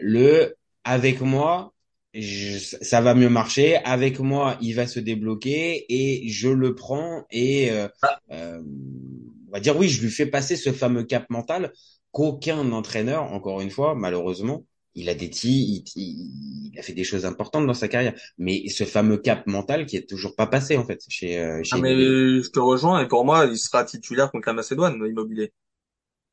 Le, 0.00 0.56
avec 0.84 1.20
moi, 1.20 1.72
je- 2.14 2.58
ça 2.82 3.00
va 3.00 3.14
mieux 3.14 3.28
marcher. 3.28 3.76
Avec 3.84 4.18
moi, 4.20 4.56
il 4.60 4.74
va 4.74 4.86
se 4.86 5.00
débloquer 5.00 5.84
et 5.88 6.28
je 6.28 6.48
le 6.48 6.74
prends 6.74 7.24
et 7.30 7.70
euh, 7.70 7.88
euh, 8.32 8.60
on 9.48 9.52
va 9.52 9.60
dire 9.60 9.76
oui, 9.76 9.88
je 9.88 10.02
lui 10.02 10.10
fais 10.10 10.26
passer 10.26 10.56
ce 10.56 10.72
fameux 10.72 11.04
cap 11.04 11.28
mental 11.30 11.72
qu'aucun 12.12 12.72
entraîneur, 12.72 13.32
encore 13.32 13.60
une 13.60 13.70
fois, 13.70 13.94
malheureusement, 13.94 14.64
il 14.94 15.08
a 15.08 15.14
des 15.14 15.30
ti- 15.30 15.84
il, 15.96 16.00
il- 16.02 16.70
il 16.72 16.78
a 16.78 16.82
fait 16.82 16.92
des 16.94 17.04
choses 17.04 17.24
importantes 17.26 17.66
dans 17.66 17.74
sa 17.74 17.88
carrière, 17.88 18.14
mais 18.38 18.68
ce 18.68 18.84
fameux 18.84 19.18
cap 19.18 19.46
mental 19.46 19.86
qui 19.86 19.96
est 19.96 20.08
toujours 20.08 20.34
pas 20.36 20.46
passé 20.46 20.76
en 20.76 20.84
fait 20.86 21.00
chez 21.08 21.38
euh, 21.38 21.62
chez 21.64 21.70
Ah, 21.70 21.76
mais 21.78 21.94
je 21.96 22.50
te 22.50 22.60
rejoins, 22.60 23.00
et 23.02 23.08
pour 23.08 23.24
moi, 23.24 23.46
il 23.46 23.58
sera 23.58 23.84
titulaire 23.84 24.30
contre 24.30 24.48
la 24.48 24.54
Macédoine, 24.54 24.94
Immobilier. 25.06 25.52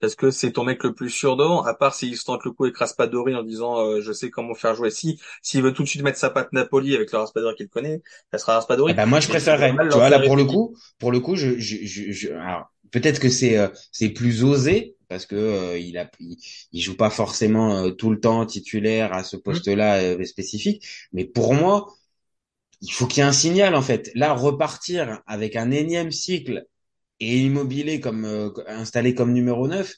Parce 0.02 0.16
que 0.16 0.32
c'est 0.32 0.54
ton 0.54 0.66
mec 0.66 0.84
le 0.84 0.94
plus 0.96 1.10
sûr 1.12 1.38
devant, 1.38 1.64
à 1.64 1.74
part 1.76 1.96
s'il 1.96 2.18
se 2.18 2.26
tente 2.26 2.46
le 2.46 2.52
coup 2.52 2.66
avec 2.66 2.78
Raspadori 2.78 3.36
en 3.36 3.44
disant 3.44 3.80
euh, 3.80 4.02
je 4.02 4.14
sais 4.14 4.30
comment 4.32 4.56
faire 4.56 4.76
jouer. 4.76 4.92
Si 4.92 5.20
s'il 5.44 5.64
veut 5.64 5.74
tout 5.74 5.84
de 5.84 5.90
suite 5.90 6.04
mettre 6.04 6.20
sa 6.20 6.30
patte 6.32 6.54
Napoli 6.54 6.96
avec 6.96 7.12
le 7.12 7.20
Raspadori 7.20 7.56
qu'il 7.56 7.70
connaît, 7.70 8.04
ça 8.32 8.40
sera 8.40 8.56
Eh 8.88 8.94
Raspadori. 8.96 8.96
ben 8.96 9.06
moi 9.06 9.20
je 9.20 9.28
préférerais. 9.28 9.86
Tu 9.90 9.98
vois 10.00 10.10
là 10.10 10.20
pour 10.20 10.36
le 10.36 10.46
coup, 10.46 10.76
pour 11.00 11.12
le 11.12 11.20
coup, 11.20 11.36
je, 11.36 11.60
je, 11.60 11.78
je, 11.86 12.12
je- 12.12 12.30
alors 12.30 12.72
peut-être 12.92 13.20
que 13.20 13.30
c'est 13.30 13.58
euh, 13.58 13.68
c'est 13.92 14.10
plus 14.10 14.44
osé 14.44 14.96
parce 15.12 15.28
que 15.28 15.36
euh, 15.36 15.80
il 15.80 15.98
a 16.00 16.10
il, 16.22 16.38
il 16.74 16.82
joue 16.82 16.98
pas 16.98 17.12
forcément 17.12 17.78
euh, 17.86 17.92
tout 17.92 18.12
le 18.12 18.20
temps 18.22 18.46
titulaire 18.48 19.14
à 19.14 19.24
ce 19.26 19.38
Hum. 19.48 19.62
poste-là 19.62 19.98
euh, 20.02 20.26
spécifique, 20.26 20.86
mais 21.14 21.26
pour 21.26 21.54
moi 21.56 21.88
il 22.82 22.92
faut 22.92 23.08
qu'il 23.08 23.20
y 23.20 23.26
ait 23.26 23.30
un 23.30 23.32
signal 23.34 23.76
en 23.76 23.82
fait. 23.82 24.12
Là 24.16 24.34
repartir 24.34 25.22
avec 25.28 25.56
un 25.56 25.72
énième 25.72 26.12
cycle 26.12 26.66
et 27.20 27.40
immobilier 27.40 28.00
comme 28.00 28.26
euh, 28.26 28.52
installé 28.68 29.16
comme 29.16 29.34
numéro 29.34 29.68
9, 29.68 29.94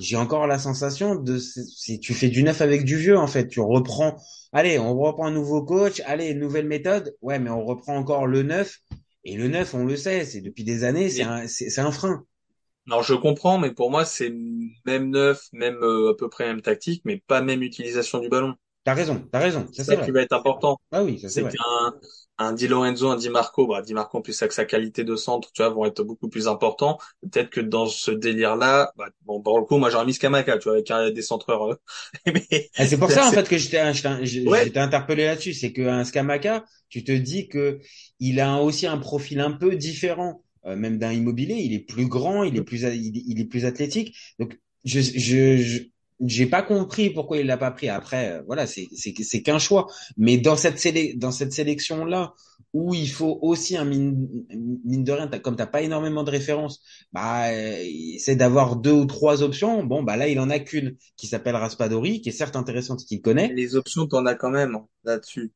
j'ai 0.00 0.16
encore 0.16 0.46
la 0.48 0.58
sensation 0.58 1.16
de 1.16 1.38
si 1.38 2.00
tu 2.00 2.14
fais 2.14 2.28
du 2.28 2.42
neuf 2.42 2.60
avec 2.62 2.84
du 2.84 2.96
vieux 2.96 3.18
en 3.18 3.26
fait, 3.28 3.48
tu 3.48 3.60
reprends 3.60 4.16
allez, 4.52 4.78
on 4.78 4.98
reprend 4.98 5.26
un 5.26 5.30
nouveau 5.32 5.64
coach, 5.64 6.02
allez, 6.06 6.34
nouvelle 6.34 6.66
méthode. 6.66 7.16
Ouais, 7.22 7.38
mais 7.38 7.50
on 7.50 7.64
reprend 7.64 7.96
encore 7.96 8.26
le 8.26 8.42
neuf 8.42 8.78
et 9.24 9.36
le 9.36 9.48
neuf, 9.48 9.74
on 9.74 9.84
le 9.84 9.96
sait, 9.96 10.24
c'est 10.24 10.40
depuis 10.42 10.64
des 10.64 10.84
années, 10.84 11.10
un 11.22 11.46
c'est 11.48 11.78
un 11.80 11.92
frein. 11.92 12.24
Alors 12.86 13.02
je 13.02 13.14
comprends, 13.14 13.58
mais 13.58 13.72
pour 13.72 13.90
moi 13.90 14.04
c'est 14.04 14.30
même 14.84 15.10
neuf, 15.10 15.46
même 15.52 15.76
euh, 15.82 16.10
à 16.12 16.14
peu 16.16 16.28
près 16.28 16.46
même 16.46 16.60
tactique, 16.62 17.02
mais 17.04 17.18
pas 17.26 17.40
même 17.42 17.62
utilisation 17.62 18.18
du 18.18 18.28
ballon. 18.28 18.54
T'as 18.84 18.94
raison, 18.94 19.26
t'as 19.32 19.38
raison, 19.40 19.66
ça 19.72 19.84
C'est 19.84 19.96
ça 19.96 19.96
qui 19.96 20.10
va 20.10 20.22
être 20.22 20.32
important. 20.32 20.78
Ah 20.92 21.02
oui, 21.04 21.18
ça 21.20 21.28
c'est 21.30 21.40
C'est 21.40 21.42
vrai. 21.42 21.58
qu'un 21.58 21.92
un 22.38 22.52
Di 22.54 22.68
Lorenzo, 22.68 23.08
un 23.10 23.16
Di 23.16 23.28
Marco, 23.30 23.66
bah 23.66 23.82
Di 23.82 23.94
Marco 23.94 24.18
en 24.18 24.22
plus 24.22 24.40
avec 24.42 24.52
sa 24.52 24.64
qualité 24.64 25.04
de 25.04 25.16
centre, 25.16 25.52
tu 25.52 25.62
vois, 25.62 25.70
vont 25.70 25.84
être 25.86 26.02
beaucoup 26.02 26.28
plus 26.28 26.48
importants. 26.48 26.98
Peut-être 27.22 27.50
que 27.50 27.60
dans 27.60 27.86
ce 27.86 28.10
délire-là, 28.10 28.92
bah, 28.96 29.08
bon 29.22 29.40
pour 29.42 29.58
le 29.60 29.64
coup, 29.66 29.78
moi 29.78 29.90
j'aurais 29.90 30.06
mis 30.06 30.14
Scamaca, 30.14 30.58
tu 30.58 30.64
vois, 30.64 30.74
avec 30.74 30.90
un 30.90 31.10
des 31.10 31.22
centreurs. 31.22 31.72
euh, 31.72 31.76
mais 32.26 32.70
Ah, 32.76 32.86
c'est 32.86 32.98
pour 32.98 33.10
ça 33.10 33.28
en 33.28 33.32
fait 33.32 33.48
que 33.48 33.58
j'étais 33.58 33.92
j'étais 33.94 34.24
j'ai- 34.26 34.48
Ouais. 34.50 34.72
interpellé 34.78 35.26
là-dessus, 35.26 35.52
c'est 35.54 35.72
qu'un 35.72 36.04
Scamaca, 36.04 36.64
tu 36.88 37.04
te 37.04 37.12
dis 37.12 37.48
que 37.48 37.80
il 38.20 38.40
a 38.40 38.56
aussi 38.62 38.86
un 38.86 38.98
profil 38.98 39.40
un 39.40 39.52
peu 39.52 39.76
différent, 39.76 40.42
euh, 40.66 40.76
même 40.76 40.98
d'un 40.98 41.12
immobilier. 41.12 41.54
Il 41.56 41.72
est 41.74 41.80
plus 41.80 42.06
grand, 42.06 42.42
il 42.44 42.56
est 42.56 42.62
plus 42.62 42.82
il, 42.82 43.40
est- 43.40 43.44
plus 43.44 43.64
athlétique. 43.64 44.16
Donc 44.38 44.58
je 44.84 45.00
je 45.00 45.56
je- 45.58 45.82
j'ai 46.26 46.44
pas 46.46 46.62
compris 46.62 47.10
pourquoi 47.10 47.38
il 47.38 47.46
l'a 47.46 47.56
pas 47.56 47.70
pris. 47.70 47.88
Après 47.88 48.32
euh, 48.32 48.42
voilà, 48.46 48.66
c'est 48.66 48.88
c'est 48.94 49.14
c'est 49.22 49.42
qu'un 49.42 49.58
choix. 49.58 49.88
Mais 50.16 50.36
dans 50.38 50.56
cette 50.56 50.78
sélec 50.78 51.18
dans 51.18 51.30
cette 51.32 51.52
sélection 51.52 52.04
là 52.04 52.34
où 52.72 52.94
il 52.94 53.08
faut 53.10 53.38
aussi 53.42 53.76
un 53.76 53.84
mine, 53.84 54.28
mine 54.84 55.04
de 55.04 55.12
rien, 55.12 55.26
t'as- 55.28 55.38
comme 55.38 55.56
t'as 55.56 55.66
pas 55.66 55.82
énormément 55.82 56.22
de 56.24 56.30
références, 56.30 56.80
bah 57.12 57.48
euh, 57.50 57.84
c'est 58.18 58.36
d'avoir 58.36 58.76
deux 58.76 58.92
ou 58.92 59.04
trois 59.06 59.42
options. 59.42 59.84
Bon 59.84 60.02
bah 60.02 60.16
là 60.16 60.28
il 60.28 60.38
en 60.40 60.50
a 60.50 60.58
qu'une 60.58 60.96
qui 61.16 61.26
s'appelle 61.26 61.56
Raspadori, 61.56 62.20
qui 62.20 62.28
est 62.28 62.32
certes 62.32 62.56
intéressante, 62.56 63.00
qu'il 63.04 63.20
connaît. 63.22 63.52
les 63.54 63.76
options 63.76 64.06
t'en 64.06 64.26
as 64.26 64.34
quand 64.34 64.50
même 64.50 64.74
hein, 64.76 64.86
là-dessus. 65.04 65.52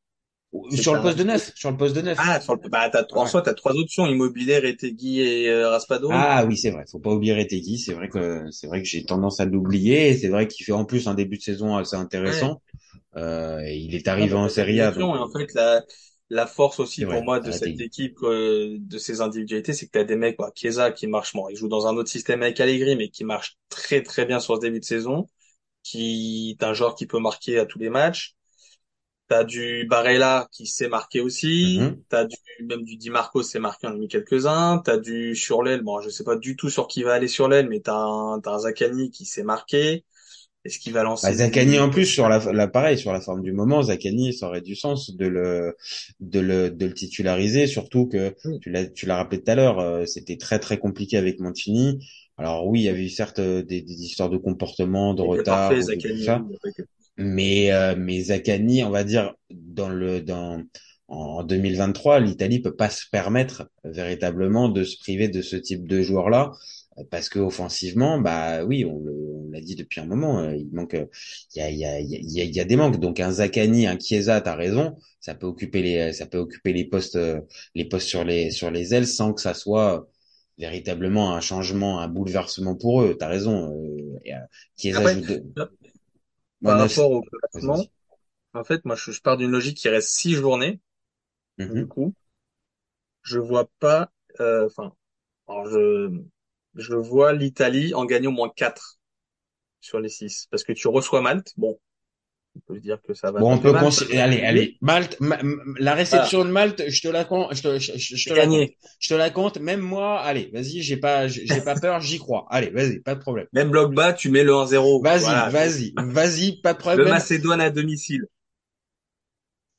Sur 0.71 0.95
le 0.95 1.01
poste 1.01 1.17
de 1.17 1.23
neuf, 1.23 1.51
sur 1.55 1.71
le 1.71 1.77
poste 1.77 1.95
de 1.95 2.01
neuf. 2.01 2.17
Ah, 2.19 2.39
sur 2.41 2.55
le, 2.55 2.69
bah, 2.69 2.89
t'as, 2.89 3.05
en 3.13 3.23
Ouais. 3.23 3.29
soi, 3.29 3.41
t'as 3.41 3.53
trois 3.53 3.73
options, 3.73 4.05
Immobilier, 4.07 4.59
Retegui 4.59 5.19
et 5.21 5.49
euh, 5.49 5.69
Raspadori. 5.69 6.15
Ah 6.15 6.45
oui, 6.45 6.57
c'est 6.57 6.69
vrai. 6.71 6.83
Faut 6.91 6.99
pas 6.99 7.11
oublier 7.11 7.33
Retegui. 7.33 7.79
C'est 7.79 7.93
vrai 7.93 8.09
que 8.09 8.45
c'est 8.51 8.67
vrai 8.67 8.81
que 8.81 8.87
j'ai 8.87 9.03
tendance 9.05 9.39
à 9.39 9.45
l'oublier. 9.45 10.15
C'est 10.15 10.29
vrai 10.29 10.47
qu'il 10.47 10.65
fait 10.65 10.71
en 10.71 10.85
plus 10.85 11.07
un 11.07 11.13
début 11.15 11.37
de 11.37 11.41
saison 11.41 11.75
assez 11.75 11.95
intéressant. 11.95 12.61
Euh, 13.17 13.59
et 13.65 13.77
il 13.77 13.95
est 13.95 14.07
arrivé 14.07 14.33
Ah, 14.33 14.35
bah, 14.35 14.39
en 14.39 14.49
Serie 14.49 14.81
A. 14.81 14.91
donc- 14.91 15.15
Et 15.15 15.19
en 15.19 15.29
fait, 15.31 15.53
la, 15.53 15.83
la 16.29 16.47
force 16.47 16.79
aussi 16.79 17.05
pour 17.05 17.13
vrai, 17.13 17.21
moi 17.23 17.39
de 17.39 17.51
cette 17.51 17.79
équipe, 17.81 18.17
euh, 18.23 18.77
de 18.79 18.97
ses 18.97 19.21
individualités, 19.21 19.73
c'est 19.73 19.87
que 19.87 19.91
t'as 19.91 20.03
des 20.03 20.15
mecs, 20.15 20.37
quoi, 20.37 20.51
Chiesa 20.55 20.91
qui 20.91 21.07
marche, 21.07 21.33
bon, 21.33 21.49
il 21.49 21.55
joue 21.55 21.67
dans 21.67 21.87
un 21.87 21.95
autre 21.97 22.09
système 22.09 22.41
avec 22.43 22.59
Allegri, 22.59 22.95
mais 22.95 23.09
qui 23.09 23.23
marche 23.23 23.57
très 23.69 24.03
très 24.03 24.25
bien 24.25 24.39
sur 24.39 24.55
ce 24.55 24.61
début 24.61 24.79
de 24.79 24.85
saison, 24.85 25.27
qui 25.83 26.57
est 26.59 26.63
un 26.65 26.73
joueur 26.73 26.95
qui 26.95 27.07
peut 27.07 27.19
marquer 27.19 27.59
à 27.59 27.67
tous 27.67 27.79
les 27.79 27.89
matchs. 27.89 28.34
T'as 29.27 29.43
du 29.43 29.87
Barella 29.89 30.47
qui 30.51 30.67
sait 30.67 30.87
marquer 30.87 31.19
aussi. 31.19 31.79
Mhm. 31.79 31.97
T'as 32.09 32.25
du, 32.25 32.35
même 32.63 32.83
du 32.83 32.95
Di 32.95 33.09
Marco 33.09 33.41
sait 33.41 33.59
marquer, 33.59 33.87
on 33.87 33.91
en 33.91 33.93
a 33.93 33.97
mis 33.97 34.07
quelques-uns. 34.07 34.81
T'as 34.85 34.97
du 34.97 35.35
sur 35.35 35.63
l'aile. 35.63 35.81
Bon, 35.81 35.99
je 35.99 36.09
sais 36.09 36.23
pas 36.23 36.35
du 36.35 36.55
tout 36.55 36.69
sur 36.69 36.87
qui 36.87 37.01
va 37.01 37.13
aller 37.13 37.27
sur 37.27 37.47
l'aile, 37.47 37.67
mais 37.67 37.79
t'as 37.79 37.95
un, 37.95 38.59
Zaccani 38.59 39.09
qui 39.09 39.25
sait 39.25 39.43
marquer. 39.43 40.03
Est-ce 40.63 40.79
qu'il 40.79 40.93
va 40.93 41.03
lancer 41.03 41.27
Bah, 41.27 41.33
Zaccani 41.33 41.79
en 41.79 41.89
plus 41.89 42.05
sur 42.05 42.29
la, 42.29 42.39
la 42.51 42.67
pareil 42.67 42.97
sur 42.97 43.13
la 43.13 43.21
forme 43.21 43.41
du 43.41 43.51
moment, 43.51 43.83
Zaccani 43.83 44.33
ça 44.33 44.47
aurait 44.47 44.61
du 44.61 44.75
sens 44.75 45.15
de 45.15 45.27
le 45.27 45.75
de 46.19 46.39
le 46.39 46.69
de 46.71 46.85
le 46.87 46.93
titulariser, 46.93 47.67
surtout 47.67 48.07
que 48.07 48.35
tu 48.61 48.71
l'as 48.71 48.87
tu 48.87 49.05
l'as 49.05 49.17
rappelé 49.17 49.43
tout 49.43 49.51
à 49.51 49.55
l'heure, 49.55 49.79
euh, 49.79 50.05
c'était 50.05 50.37
très 50.37 50.57
très 50.59 50.79
compliqué 50.79 51.17
avec 51.17 51.39
Mancini. 51.39 51.99
Alors 52.37 52.67
oui, 52.67 52.81
il 52.81 52.83
y 52.83 52.89
avait 52.89 53.05
eu 53.05 53.09
certes 53.09 53.39
euh, 53.39 53.63
des, 53.63 53.81
des 53.81 53.93
histoires 53.93 54.29
de 54.29 54.37
comportement, 54.37 55.13
de 55.13 55.21
retard, 55.21 55.69
parfait, 55.69 55.97
tout 55.97 56.23
ça. 56.23 56.43
Mais 57.17 57.71
euh, 57.71 57.95
mais 57.97 58.21
Zaccani, 58.21 58.83
on 58.83 58.89
va 58.89 59.03
dire 59.03 59.35
dans 59.49 59.89
le 59.89 60.21
dans 60.21 60.63
en 61.07 61.43
2023, 61.43 62.19
l'Italie 62.19 62.61
peut 62.61 62.75
pas 62.75 62.89
se 62.89 63.05
permettre 63.11 63.69
véritablement 63.83 64.69
de 64.69 64.83
se 64.83 64.97
priver 64.97 65.29
de 65.29 65.41
ce 65.41 65.55
type 65.55 65.87
de 65.87 66.01
joueur-là 66.01 66.51
euh, 66.97 67.03
parce 67.09 67.29
que 67.29 67.39
offensivement, 67.39 68.19
bah 68.19 68.65
oui, 68.65 68.85
on 68.85 69.01
l'a 69.51 69.61
dit 69.61 69.75
depuis 69.75 70.01
un 70.01 70.05
moment, 70.05 70.39
euh, 70.39 70.55
il 70.55 70.69
manque, 70.73 70.97
il 71.55 71.59
y 71.59 71.61
a 71.61 71.69
il 71.69 71.77
y 71.77 71.85
a 71.85 71.99
il 71.99 72.09
y 72.09 72.41
a, 72.41 72.43
il 72.43 72.55
y 72.55 72.59
a 72.59 72.65
des 72.65 72.75
manques. 72.75 72.99
Donc 72.99 73.19
un 73.19 73.31
Zaccani, 73.31 73.87
un 73.87 73.97
Chiesa, 73.99 74.41
t'as 74.41 74.55
raison, 74.55 74.95
ça 75.19 75.35
peut 75.35 75.47
occuper 75.47 75.81
les 75.81 76.13
ça 76.13 76.25
peut 76.25 76.37
occuper 76.39 76.73
les 76.73 76.85
postes 76.85 77.15
euh, 77.15 77.41
les 77.75 77.85
postes 77.85 78.07
sur 78.07 78.23
les 78.23 78.51
sur 78.51 78.71
les 78.71 78.93
ailes 78.93 79.07
sans 79.07 79.33
que 79.33 79.41
ça 79.41 79.53
soit 79.53 80.07
véritablement 80.57 81.35
un 81.35 81.41
changement, 81.41 81.99
un 81.99 82.07
bouleversement 82.07 82.75
pour 82.75 83.01
eux. 83.03 83.15
T'as 83.19 83.27
raison. 83.27 83.71
Euh, 83.71 84.19
euh, 84.31 84.39
Chiesa 84.77 84.99
Après, 84.99 85.15
joue 85.15 85.21
de... 85.21 85.43
par 86.65 86.77
rapport 86.79 87.11
au 87.11 87.23
classement, 87.23 87.87
en 88.53 88.63
fait, 88.65 88.85
moi, 88.85 88.95
je, 88.95 89.11
je 89.11 89.21
pars 89.21 89.37
d'une 89.37 89.51
logique 89.51 89.77
qui 89.77 89.89
reste 89.89 90.09
six 90.11 90.33
journées. 90.35 90.81
Du 91.69 91.85
Mhm. 91.85 91.87
coup, 91.87 92.15
je 93.23 93.39
vois 93.39 93.69
pas, 93.79 94.11
euh, 94.39 94.65
enfin, 94.67 94.93
alors 95.47 95.67
je, 95.67 96.11
je 96.75 96.95
vois 96.95 97.33
l'Italie 97.33 97.93
en 97.93 98.05
gagnant 98.05 98.31
au 98.31 98.33
moins 98.33 98.49
quatre 98.55 98.99
sur 99.81 99.99
les 99.99 100.09
six. 100.09 100.47
Parce 100.51 100.63
que 100.63 100.73
tu 100.73 100.89
reçois 100.89 101.21
Malte. 101.21 101.53
Bon, 101.57 101.79
on 102.55 102.59
peut 102.61 102.75
se 102.75 102.81
dire 102.81 102.97
que 103.01 103.13
ça 103.13 103.31
va 103.31 103.41
Bon, 103.41 103.53
on 103.53 103.57
peut 103.59 103.71
Malte, 103.71 104.05
Allez, 104.13 104.41
allez. 104.41 104.77
Malte, 104.81 105.17
ma- 105.19 105.41
ma- 105.43 105.63
la 105.79 105.93
réception 105.93 106.45
de 106.45 106.49
Malte, 106.49 106.83
je 106.87 107.01
te 107.01 107.07
la 107.07 107.25
compte, 107.25 107.53
je 107.55 107.61
te, 107.61 107.79
je, 107.79 107.91
je- 107.97 108.15
je 108.15 108.23
te 108.23 108.29
C'est 108.29 108.35
la 108.35 108.47
compte. 108.47 108.69
Je 108.99 109.09
te 109.09 109.13
la 109.13 109.29
compte. 109.29 109.57
Même 109.59 109.81
moi, 109.81 110.19
allez, 110.21 110.49
vas-y, 110.53 110.81
j'ai 110.81 110.97
pas, 110.97 111.27
j'ai 111.27 111.61
pas 111.61 111.75
peur, 111.75 111.99
j'y 112.01 112.17
crois. 112.17 112.45
Allez, 112.49 112.69
vas-y, 112.69 112.99
pas 112.99 113.15
de 113.15 113.19
problème. 113.19 113.47
Même 113.53 113.69
bloc 113.69 113.93
bas, 113.93 114.13
tu 114.13 114.29
mets 114.29 114.43
le 114.43 114.53
1-0. 114.53 115.01
Vas-y, 115.03 115.21
Voilà. 115.21 115.49
vas-y, 115.49 115.93
vas-y, 115.97 116.61
pas 116.61 116.73
de 116.73 116.77
Le 116.77 116.81
problème. 116.83 117.09
Macédoine 117.09 117.61
à 117.61 117.69
domicile. 117.69 118.25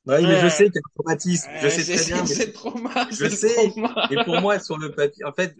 Oui, 0.05 0.25
mais 0.25 0.37
je 0.37 0.47
sais 0.47 0.65
qu'il 0.65 0.75
y 0.75 0.77
a 0.77 0.81
un 0.87 0.91
traumatisme. 0.95 1.49
Je 1.61 1.67
sais 1.67 1.83
très 1.83 2.05
bien. 2.05 2.25
c'est- 2.25 2.53
mal, 2.81 3.07
Je 3.11 3.29
sais. 3.29 3.55
Et 4.11 4.23
pour 4.23 4.39
moi, 4.39 4.59
sur 4.59 4.77
le 4.77 4.91
papier, 4.91 5.25
en 5.25 5.33
fait, 5.33 5.55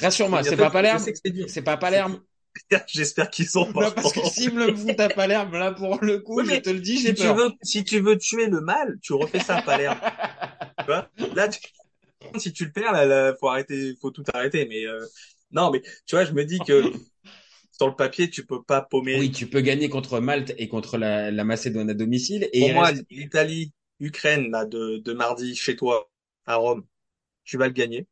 Rassure-moi, 0.00 0.42
c'est 0.42 0.56
pas 0.56 0.70
Palerme. 0.70 1.04
C'est 1.48 1.62
pas 1.62 1.76
Palerme. 1.76 2.20
J'espère 2.88 3.30
qu'ils 3.30 3.48
sont 3.48 3.66
pas. 3.66 3.86
Non, 3.86 3.92
parce 3.92 4.12
que 4.12 4.24
s'ils 4.24 4.52
me 4.52 4.66
le 4.66 4.76
foutent 4.76 5.00
à 5.00 5.10
Palerme, 5.10 5.52
là, 5.56 5.72
pour 5.72 5.98
le 6.02 6.18
coup, 6.20 6.44
Oui, 6.44 6.44
je 6.44 6.56
te 6.56 6.70
le 6.70 6.80
dis, 6.80 6.98
si 6.98 7.00
j'ai 7.00 7.14
tu 7.14 7.32
peur. 7.32 7.34
veux, 7.34 7.50
si 7.62 7.84
tu 7.84 8.00
veux 8.00 8.18
tuer 8.18 8.46
le 8.48 8.60
mal, 8.60 8.98
tu 9.02 9.12
refais 9.14 9.40
ça 9.40 9.56
à 9.56 9.60
Palerme. 9.60 9.98
tu 10.86 10.92
vois? 10.92 11.10
Là, 11.34 11.48
tu... 11.48 11.60
si 12.38 12.52
tu 12.52 12.66
le 12.66 12.72
perds, 12.72 12.92
là, 12.92 13.06
là, 13.06 13.34
faut 13.40 13.48
arrêter, 13.48 13.96
faut 14.00 14.10
tout 14.12 14.24
arrêter. 14.34 14.66
Mais 14.66 14.86
euh, 14.86 15.08
non, 15.52 15.70
mais 15.72 15.82
tu 16.06 16.16
vois, 16.16 16.24
je 16.24 16.32
me 16.32 16.44
dis 16.44 16.62
que 16.62 16.90
sur 17.72 17.88
le 17.88 17.96
papier, 17.96 18.30
tu 18.30 18.46
peux 18.46 18.62
pas 18.64 18.82
paumer. 18.82 19.20
Oui, 19.20 19.32
tu 19.32 19.48
peux 19.50 19.62
gagner 19.62 19.88
contre 19.88 20.20
Malte 20.20 20.52
et 20.58 20.68
contre 20.68 20.96
la, 20.96 21.30
la 21.32 21.42
Macédoine 21.44 21.90
à 21.90 21.94
domicile. 21.94 22.48
Et 22.52 22.60
Pour 22.60 22.72
moi, 22.72 22.90
reste- 22.90 23.04
l'Italie, 23.10 23.72
Ukraine, 24.00 24.50
là, 24.50 24.64
de, 24.66 24.98
de 24.98 25.12
mardi 25.14 25.54
chez 25.56 25.74
toi 25.76 26.10
à 26.44 26.56
Rome, 26.56 26.86
tu 27.44 27.58
vas 27.58 27.66
le 27.68 27.74
gagner. 27.74 28.06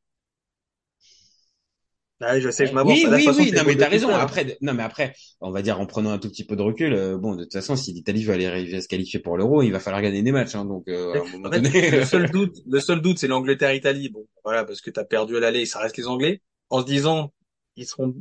Ah, 2.20 2.38
je 2.38 2.48
sais, 2.50 2.66
je 2.66 2.72
m'avance. 2.72 2.92
Oui, 2.92 3.06
oui, 3.10 3.24
façon, 3.24 3.40
oui. 3.40 3.52
Non, 3.52 3.62
mais 3.66 3.76
t'as 3.76 3.88
raison. 3.88 4.08
faire. 4.08 4.20
Après, 4.20 4.56
non, 4.60 4.72
mais 4.72 4.82
après, 4.82 5.14
on 5.40 5.50
va 5.50 5.62
dire 5.62 5.80
en 5.80 5.86
prenant 5.86 6.10
un 6.10 6.18
tout 6.18 6.28
petit 6.28 6.44
peu 6.44 6.56
de 6.56 6.62
recul. 6.62 6.92
euh, 6.94 7.18
bon, 7.18 7.34
de 7.34 7.42
toute 7.42 7.52
façon, 7.52 7.76
si 7.76 7.92
l'Italie 7.92 8.24
veut 8.24 8.32
aller 8.32 8.46
arriver 8.46 8.76
à 8.76 8.80
se 8.80 8.88
qualifier 8.88 9.18
pour 9.20 9.36
l'Euro, 9.36 9.62
il 9.62 9.70
va 9.72 9.80
falloir 9.80 10.00
gagner 10.00 10.22
des 10.22 10.32
matchs. 10.32 10.54
Hein, 10.54 10.64
donc, 10.64 10.86
euh, 10.88 11.14
à 11.14 11.18
un 11.18 11.28
moment 11.32 11.48
En 11.48 11.52
fait, 11.52 11.60
donné. 11.60 11.90
le 11.90 12.04
seul 12.04 12.30
doute, 12.30 12.56
le 12.66 12.80
seul 12.80 13.00
doute, 13.00 13.18
c'est 13.18 13.26
l'Angleterre-Italie. 13.26 14.08
Bon, 14.10 14.26
voilà, 14.44 14.64
parce 14.64 14.80
que 14.80 14.90
t'as 14.90 15.04
perdu 15.04 15.36
à 15.36 15.40
l'aller, 15.40 15.66
ça 15.66 15.80
reste 15.80 15.96
les 15.96 16.06
Anglais. 16.06 16.40
En 16.70 16.80
se 16.80 16.86
disant, 16.86 17.32
ils 17.76 17.86
seront 17.86 18.14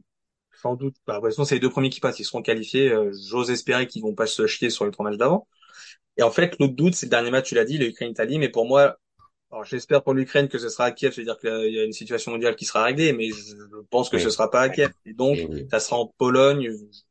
sans 0.62 0.76
doute, 0.76 0.96
bah, 1.08 1.16
de 1.16 1.20
toute 1.22 1.30
façon, 1.32 1.46
c'est 1.46 1.56
les 1.56 1.62
deux 1.62 1.70
premiers 1.70 1.90
qui 1.90 2.00
passent, 2.00 2.20
ils 2.20 2.26
seront 2.26 2.42
qualifiés. 2.42 2.90
Euh, 2.92 3.12
J'ose 3.30 3.52
espérer 3.52 3.88
qu'ils 3.88 4.02
vont 4.02 4.16
pas 4.16 4.28
se 4.28 4.48
chier 4.48 4.70
sur 4.70 4.86
les 4.86 4.92
trois 4.92 5.04
matchs 5.10 5.18
d'avant. 5.18 5.48
Et 6.18 6.24
en 6.24 6.32
fait, 6.32 6.56
l'autre 6.60 6.76
doute, 6.76 6.96
c'est 6.96 7.08
le 7.08 7.12
dernier 7.12 7.32
match, 7.32 7.50
tu 7.50 7.56
l'as 7.56 7.66
dit, 7.66 7.78
l'Ukraine-Italie. 7.78 8.40
Mais 8.40 8.50
pour 8.50 8.68
moi, 8.68 8.98
alors 9.54 9.66
j'espère 9.66 10.04
pour 10.04 10.14
l'Ukraine 10.16 10.48
que 10.50 10.58
ce 10.58 10.70
sera 10.70 10.86
à 10.86 10.92
Kiev, 10.92 11.14
c'est-à-dire 11.14 11.38
qu'il 11.38 11.74
y 11.74 11.80
a 11.80 11.84
une 11.86 11.94
situation 11.94 12.32
mondiale 12.32 12.56
qui 12.56 12.66
sera 12.66 12.84
réglée, 12.84 13.14
mais 13.14 13.30
je 13.30 13.56
pense 13.92 14.10
que 14.10 14.18
Oui. 14.18 14.24
ce 14.24 14.30
sera 14.30 14.50
pas 14.50 14.62
à 14.62 14.70
Kiev. 14.70 14.92
Et 15.06 15.14
donc, 15.14 15.38
Eh 15.38 15.46
oui. 15.46 15.68
ça 15.72 15.80
sera 15.80 15.98
en 15.98 16.08
Pologne. 16.18 16.70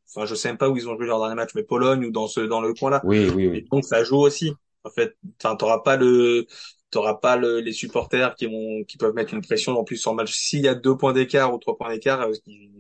Enfin, 0.09 0.27
je 0.27 0.35
sais 0.35 0.49
même 0.49 0.59
pas 0.59 0.69
où 0.69 0.77
ils 0.77 0.89
ont 0.89 0.97
joué 0.97 1.07
leur 1.07 1.21
dernier 1.21 1.37
match, 1.37 1.51
mais 1.55 1.63
Pologne 1.63 2.05
ou 2.05 2.11
dans 2.11 2.27
ce 2.27 2.41
dans 2.41 2.61
le 2.61 2.75
coin 2.75 2.91
là. 2.91 3.03
Oui, 3.05 3.29
oui, 3.29 3.47
Et 3.55 3.63
oui. 3.63 3.69
donc 3.71 3.85
ça 3.85 4.05
joue 4.05 4.19
aussi. 4.19 4.53
En 4.85 4.91
fait, 4.91 5.17
enfin, 5.43 5.57
t'auras 5.57 5.79
pas 5.81 5.97
le, 5.97 6.47
t'auras 6.91 7.15
pas 7.15 7.37
le, 7.37 7.61
les 7.61 7.73
supporters 7.73 8.35
qui 8.35 8.47
vont, 8.47 8.85
qui 8.85 8.99
peuvent 8.99 9.15
mettre 9.15 9.33
une 9.35 9.43
pression 9.43 9.79
en 9.79 9.85
plus 9.85 9.97
sur 9.97 10.11
le 10.11 10.17
match. 10.17 10.33
S'il 10.35 10.63
y 10.63 10.69
a 10.69 10.75
deux 10.75 10.97
points 10.97 11.13
d'écart 11.13 11.55
ou 11.55 11.59
trois 11.59 11.77
points 11.79 11.91
d'écart, 11.93 12.23
euh, 12.23 12.33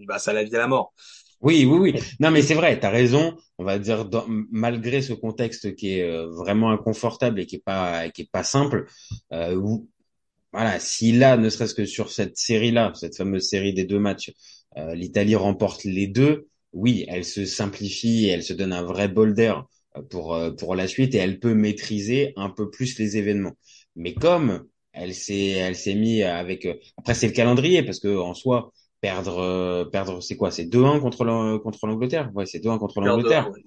bah 0.07 0.18
ça 0.18 0.33
la 0.33 0.42
vie 0.44 0.55
à 0.57 0.59
la 0.59 0.66
mort. 0.66 0.92
Oui, 1.42 1.64
oui, 1.66 1.78
oui. 1.92 2.00
Non, 2.20 2.31
mais 2.31 2.42
c'est 2.42 2.55
vrai, 2.55 2.78
t'as 2.78 2.90
raison. 2.90 3.37
On 3.59 3.64
va 3.64 3.78
dire, 3.78 4.05
dans- 4.05 4.24
malgré 4.28 5.02
ce 5.02 5.12
contexte 5.12 5.74
qui 5.74 5.94
est 5.98 6.02
euh, 6.09 6.28
vraiment 6.28 6.70
inconfortable 6.70 7.40
et 7.40 7.46
qui 7.46 7.57
est 7.57 7.62
pas, 7.64 8.09
qui 8.11 8.22
est 8.22 8.31
pas 8.31 8.44
simple, 8.44 8.87
euh, 9.33 9.55
où, 9.57 9.88
voilà, 10.52 10.81
si 10.81 11.12
là, 11.12 11.37
ne 11.38 11.50
serait-ce 11.50 11.74
que 11.74 11.87
sur 11.87 12.11
cette 12.12 12.37
série-là, 12.38 12.92
cette 12.96 13.16
fameuse 13.16 13.48
série 13.48 13.74
des 13.74 13.85
deux 13.85 14.00
matchs, 14.00 14.33
euh, 14.78 14.94
l'Italie 14.94 15.37
remporte 15.37 15.85
les 15.85 16.07
deux, 16.09 16.48
oui, 16.72 17.07
elle 17.09 17.24
se 17.24 17.46
simplifie 17.46 18.26
et 18.26 18.31
elle 18.31 18.42
se 18.44 18.52
donne 18.55 18.72
un 18.72 18.83
vrai 18.85 19.09
bol 19.09 19.35
d'air 19.35 19.66
euh, 19.96 20.02
pour, 20.02 20.35
euh, 20.35 20.52
pour 20.52 20.74
la 20.76 20.88
suite 20.88 21.14
et 21.14 21.18
elle 21.18 21.40
peut 21.40 21.55
maîtriser 21.55 22.33
un 22.37 22.50
peu 22.50 22.70
plus 22.70 22.98
les 22.98 23.16
événements. 23.18 23.55
Mais 23.96 24.14
comme 24.14 24.64
elle 24.92 25.14
s'est, 25.14 25.48
elle 25.50 25.76
s'est 25.76 25.94
mis 25.94 26.22
avec, 26.22 26.66
après 26.98 27.14
c'est 27.14 27.26
le 27.28 27.33
calendrier 27.33 27.83
parce 27.83 28.00
que 28.00 28.16
en 28.16 28.35
soi, 28.35 28.72
perdre, 29.03 29.38
euh, 29.41 29.87
perdre, 29.87 30.23
c'est 30.23 30.37
quoi? 30.38 30.53
C'est 30.53 30.67
2-1 30.67 31.01
contre 31.01 31.25
l'An- 31.27 31.61
contre 31.61 31.87
l'Angleterre? 31.88 32.33
Ouais, 32.35 32.47
c'est 32.47 32.61
2-1 32.61 32.79
contre 32.79 33.01
l'Angleterre. 33.03 33.51
Ouais. 33.51 33.62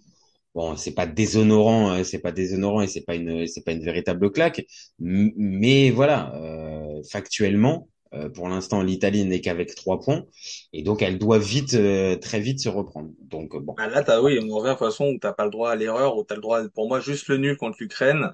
Bon, 0.56 0.78
c'est 0.78 0.94
pas 0.96 1.06
déshonorant, 1.08 1.92
euh, 1.96 2.04
c'est 2.06 2.20
pas 2.20 2.32
déshonorant 2.32 2.82
et 2.82 2.88
c'est 2.88 3.02
pas 3.04 3.16
une, 3.16 3.46
c'est 3.48 3.64
pas 3.66 3.74
une 3.74 3.84
véritable 3.84 4.32
claque. 4.32 4.66
Mais 5.00 5.92
voilà, 5.92 6.34
euh, 6.36 7.04
factuellement, 7.12 7.90
euh, 8.14 8.30
pour 8.30 8.48
l'instant, 8.50 8.82
l'Italie 8.82 9.26
n'est 9.26 9.42
qu'avec 9.42 9.76
trois 9.76 10.00
points 10.00 10.26
et 10.74 10.84
donc 10.84 11.02
elle 11.02 11.20
doit 11.20 11.40
vite, 11.40 11.74
euh, 11.76 12.16
très 12.18 12.40
vite 12.40 12.60
se 12.62 12.70
reprendre. 12.70 13.12
Donc 13.22 13.56
euh, 13.56 13.60
bon, 13.60 13.78
Bah 13.78 13.88
là, 13.88 14.04
t'as, 14.04 14.22
oui, 14.22 14.40
on 14.42 14.56
revient 14.56 14.70
de 14.70 14.74
toute 14.78 14.80
façon 14.88 15.06
où 15.08 15.20
t'as 15.20 15.34
pas 15.34 15.44
le 15.46 15.52
droit 15.52 15.72
à 15.72 15.76
l'erreur, 15.76 16.16
où 16.18 16.24
t'as 16.24 16.36
le 16.36 16.42
droit, 16.42 16.62
pour 16.70 16.88
moi, 16.88 17.00
juste 17.02 17.28
le 17.28 17.38
nul 17.38 17.58
contre 17.58 17.78
l'Ukraine, 17.82 18.34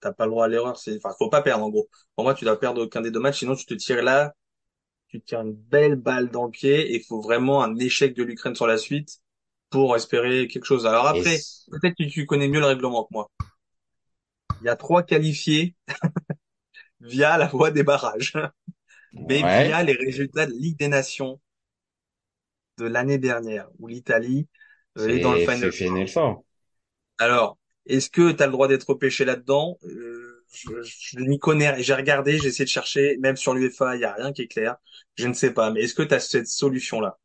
t'as 0.00 0.12
pas 0.12 0.26
le 0.26 0.32
droit 0.32 0.46
à 0.46 0.48
l'erreur, 0.48 0.78
c'est, 0.78 0.96
enfin, 0.98 1.14
faut 1.18 1.30
pas 1.30 1.42
perdre, 1.42 1.64
en 1.64 1.70
gros. 1.70 1.88
Pour 2.16 2.24
moi, 2.24 2.34
tu 2.34 2.44
dois 2.46 2.60
perdre 2.60 2.82
aucun 2.84 3.00
des 3.02 3.10
deux 3.10 3.20
matchs, 3.20 3.40
sinon 3.40 3.56
tu 3.56 3.66
te 3.66 3.74
tires 3.74 4.02
là, 4.02 4.34
tu 5.08 5.20
tires 5.20 5.40
une 5.40 5.54
belle 5.54 5.96
balle 5.96 6.30
dans 6.30 6.44
le 6.44 6.50
pied, 6.50 6.92
et 6.92 6.96
il 6.96 7.04
faut 7.04 7.20
vraiment 7.20 7.62
un 7.62 7.76
échec 7.76 8.14
de 8.14 8.22
l'Ukraine 8.22 8.54
sur 8.54 8.66
la 8.66 8.76
suite 8.76 9.20
pour 9.70 9.96
espérer 9.96 10.48
quelque 10.48 10.64
chose. 10.64 10.86
Alors 10.86 11.06
après, 11.06 11.38
peut-être 11.70 11.94
que 11.96 12.08
tu 12.08 12.26
connais 12.26 12.48
mieux 12.48 12.60
le 12.60 12.66
règlement 12.66 13.04
que 13.04 13.12
moi. 13.12 13.30
Il 14.60 14.66
y 14.66 14.70
a 14.70 14.76
trois 14.76 15.02
qualifiés 15.02 15.74
via 17.00 17.38
la 17.38 17.46
voie 17.46 17.70
des 17.70 17.82
barrages, 17.82 18.34
mais 19.12 19.42
ouais, 19.42 19.66
via 19.66 19.82
les 19.82 19.94
résultats 19.94 20.46
de 20.46 20.52
Ligue 20.52 20.78
des 20.78 20.88
Nations 20.88 21.40
de 22.78 22.86
l'année 22.86 23.18
dernière, 23.18 23.68
où 23.78 23.88
l'Italie 23.88 24.48
euh, 24.98 25.08
est 25.08 25.20
dans 25.20 25.32
le 25.32 25.40
Final 25.40 25.72
fait 25.72 25.72
Final 25.72 26.08
Four. 26.08 26.44
Alors, 27.18 27.58
est-ce 27.86 28.10
que 28.10 28.32
tu 28.32 28.42
as 28.42 28.46
le 28.46 28.52
droit 28.52 28.68
d'être 28.68 28.88
repêché 28.88 29.24
là-dedans? 29.24 29.78
Euh, 29.84 30.17
Je, 30.52 30.70
je 30.82 31.18
n'y 31.20 31.38
connais, 31.38 31.82
j'ai 31.82 31.94
regardé, 31.94 32.38
j'ai 32.38 32.48
essayé 32.48 32.64
de 32.64 32.70
chercher, 32.70 33.16
même 33.18 33.36
sur 33.36 33.54
l'UEFA, 33.54 33.96
il 33.96 34.00
y 34.00 34.04
a 34.04 34.14
rien 34.14 34.32
qui 34.32 34.42
est 34.42 34.48
clair. 34.48 34.76
Je 35.16 35.26
ne 35.28 35.34
sais 35.34 35.52
pas, 35.52 35.70
mais 35.70 35.82
est-ce 35.82 35.94
que 35.94 36.02
tu 36.02 36.14
as 36.14 36.20
cette 36.20 36.48
solution-là? 36.48 37.18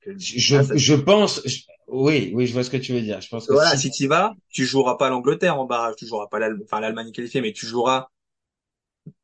Que 0.00 0.10
Je, 0.18 0.56
là, 0.56 0.62
ça- 0.62 0.76
je 0.76 0.94
pense, 0.94 1.42
je- 1.46 1.62
oui, 1.88 2.32
oui, 2.34 2.46
je 2.46 2.52
vois 2.52 2.64
ce 2.64 2.70
que 2.70 2.76
tu 2.76 2.92
veux 2.92 3.02
dire. 3.02 3.20
Je 3.20 3.28
pense 3.28 3.46
que 3.46 3.52
voilà, 3.52 3.76
si 3.76 3.82
si 3.82 3.90
tu 3.90 4.04
y 4.04 4.06
vas, 4.08 4.34
tu 4.50 4.64
joueras 4.64 4.96
pas 4.96 5.08
l'Angleterre 5.10 5.58
en 5.58 5.64
barrage, 5.66 5.94
tu 5.96 6.06
joueras 6.06 6.26
pas 6.28 6.38
l'Allemagne, 6.38 6.64
enfin 6.64 6.80
l'Allemagne 6.80 7.08
est 7.08 7.12
qualifiée, 7.12 7.40
mais 7.40 7.52
tu 7.52 7.66
joueras 7.66 8.08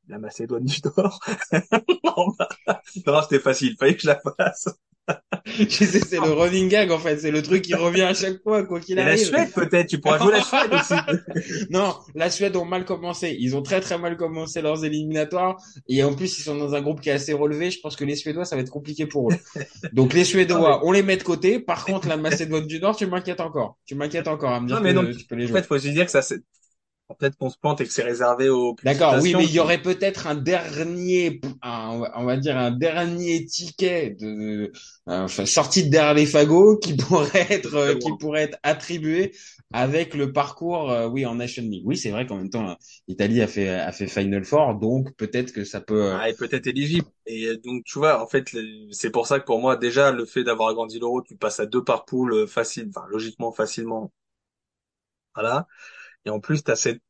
la 0.09 0.18
Macédoine 0.18 0.64
du 0.64 0.81
Nord. 0.96 1.20
non, 2.05 2.27
bah, 2.38 2.48
non, 3.07 3.22
c'était 3.22 3.40
facile, 3.40 3.77
fallait 3.79 3.94
que 3.96 4.03
je 4.03 4.09
la 4.09 4.20
fasse. 4.38 4.68
c'est 5.68 6.20
le 6.20 6.33
running 6.33 6.68
gag 6.68 6.90
en 6.90 6.98
fait, 6.98 7.18
c'est 7.18 7.31
le 7.31 7.42
truc 7.42 7.62
qui 7.62 7.75
revient 7.75 8.03
à 8.03 8.14
chaque 8.14 8.42
fois, 8.42 8.64
quoi 8.64 8.81
qu'il 8.81 8.98
Et 8.98 9.03
la 9.03 9.11
arrive. 9.11 9.27
Suède 9.27 9.53
peut-être, 9.53 9.88
tu 9.88 10.01
pourras 10.01 10.18
jouer 10.18 10.33
la 10.33 10.42
Suède 10.42 10.72
aussi. 10.72 11.66
Non, 11.70 11.94
la 12.14 12.31
Suède 12.31 12.57
ont 12.57 12.64
mal 12.64 12.85
commencé. 12.85 13.37
Ils 13.38 13.57
ont 13.57 13.62
très 13.62 13.81
très 13.81 13.98
mal 13.98 14.16
commencé 14.16 14.62
leurs 14.62 14.85
éliminatoires. 14.85 15.57
Et 15.88 16.03
en 16.05 16.14
plus, 16.14 16.38
ils 16.38 16.42
sont 16.42 16.57
dans 16.57 16.75
un 16.75 16.81
groupe 16.81 17.01
qui 17.01 17.09
est 17.09 17.12
assez 17.12 17.33
relevé. 17.33 17.70
Je 17.70 17.81
pense 17.81 17.96
que 17.96 18.05
les 18.05 18.16
Suédois, 18.16 18.44
ça 18.44 18.57
va 18.57 18.62
être 18.62 18.70
compliqué 18.70 19.07
pour 19.07 19.31
eux. 19.31 19.37
Donc 19.92 20.12
les 20.14 20.25
Suédois, 20.25 20.81
on 20.85 20.92
les 20.92 21.03
met 21.03 21.16
de 21.16 21.22
côté. 21.22 21.59
Par 21.59 21.85
contre, 21.85 22.09
la 22.09 22.16
Macédoine 22.16 22.66
du 22.66 22.81
Nord, 22.81 22.96
tu 22.96 23.07
m'inquiètes 23.07 23.40
encore. 23.40 23.79
Tu 23.87 23.94
m'inquiètes 23.94 24.29
encore 24.29 24.53
à 24.53 24.61
me 24.61 24.66
dire 24.66 24.77
Non, 24.77 24.83
mais 24.83 24.94
que 24.94 24.98
non, 24.98 25.11
tu 25.11 25.27
peux 25.27 25.37
les 25.37 25.51
En 25.51 25.55
fait, 25.55 25.66
faut 25.66 25.79
se 25.79 25.88
dire 25.88 26.05
que 26.05 26.11
ça, 26.11 26.22
c'est 26.22 26.40
peut-être 27.16 27.37
qu'on 27.37 27.51
se 27.51 27.59
plante 27.59 27.81
et 27.81 27.85
que 27.87 27.92
c'est 27.92 28.03
réservé 28.03 28.48
aux 28.48 28.77
D'accord, 28.85 29.16
oui, 29.20 29.35
mais 29.37 29.44
il 29.44 29.53
y 29.53 29.61
aurait 29.61 29.81
peut-être 29.81 30.27
un 30.27 30.35
dernier, 30.35 31.40
un- 31.62 32.03
on 32.16 32.25
va 32.25 32.37
dire 32.37 32.57
un 32.59 32.72
dernier 32.72 33.44
ticket 33.46 34.11
de, 34.18 34.72
enfin, 35.07 35.46
sorti 35.46 35.85
de 35.85 35.90
derrière 35.90 36.14
les 36.14 36.27
fagots 36.27 36.79
qui 36.79 36.96
pourrait 36.96 37.46
être, 37.51 37.75
euh, 37.77 37.94
qui 37.94 38.12
pourrait 38.16 38.42
être 38.42 38.59
attribué 38.64 39.33
avec 39.72 40.14
le 40.14 40.33
parcours, 40.33 40.90
euh, 40.90 41.07
oui, 41.09 41.25
en 41.27 41.37
Nation 41.37 41.62
League. 41.62 41.85
Oui, 41.87 41.96
c'est 41.96 42.11
vrai 42.11 42.27
qu'en 42.27 42.38
même 42.38 42.51
temps, 42.51 42.70
euh, 42.70 42.75
l'Italie 43.07 43.40
a 43.40 43.46
fait, 43.46 43.68
a 43.68 43.92
fait 43.92 44.09
Final 44.09 44.44
Four, 44.44 44.75
donc 44.75 45.14
peut-être 45.16 45.53
que 45.53 45.62
ça 45.64 45.81
peut. 45.81 46.03
euh, 46.14 46.18
Ah, 46.18 46.29
est 46.29 46.35
peut-être 46.38 46.66
éligible. 46.66 47.09
Et 47.27 47.46
euh, 47.46 47.59
donc, 47.59 47.85
tu 47.85 47.98
vois, 47.98 48.22
en 48.22 48.27
fait, 48.27 48.51
c'est 48.92 49.11
pour 49.11 49.27
ça 49.27 49.40
que 49.40 49.44
pour 49.46 49.61
moi, 49.61 49.77
déjà, 49.77 50.12
le 50.12 50.25
fait 50.27 50.44
d'avoir 50.44 50.68
agrandi 50.68 50.98
l'euro, 50.98 51.22
tu 51.22 51.37
passes 51.37 51.59
à 51.61 51.66
deux 51.66 51.83
par 51.85 52.05
poule 52.05 52.33
euh, 52.35 52.46
facile, 52.46 52.88
enfin, 52.94 53.07
logiquement, 53.09 53.51
facilement. 53.53 54.12
Voilà. 55.35 55.66
Et 56.25 56.31
en 56.31 56.41
plus, 56.41 56.65
tu 56.65 56.71
as 56.71 56.77
cette, 56.77 57.03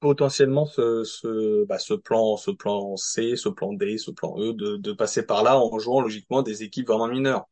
potentiellement 0.00 0.66
ce, 0.66 1.04
ce, 1.04 1.64
bah, 1.66 1.78
ce 1.78 1.94
plan, 1.94 2.36
ce 2.38 2.50
plan 2.52 2.96
C, 2.96 3.36
ce 3.36 3.48
plan 3.50 3.72
D, 3.74 3.98
ce 3.98 4.10
plan 4.12 4.36
E, 4.40 4.52
de, 4.54 4.76
de 4.78 4.92
passer 4.92 5.24
par 5.26 5.42
là 5.44 5.58
en 5.60 5.78
jouant 5.78 6.02
logiquement 6.02 6.42
des 6.42 6.62
équipes 6.64 6.88
vraiment 6.88 7.08
mineures. 7.08 7.46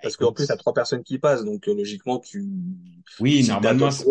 Parce 0.00 0.16
qu'en 0.16 0.32
plus, 0.32 0.46
t'as 0.46 0.56
trois 0.56 0.74
personnes 0.74 1.02
qui 1.04 1.18
passent, 1.18 1.44
donc 1.44 1.68
euh, 1.68 1.74
logiquement, 1.74 2.18
tu. 2.18 2.44
oui, 3.18 3.42
si 3.42 3.44
normalement, 3.44 3.90
ça- 3.90 4.04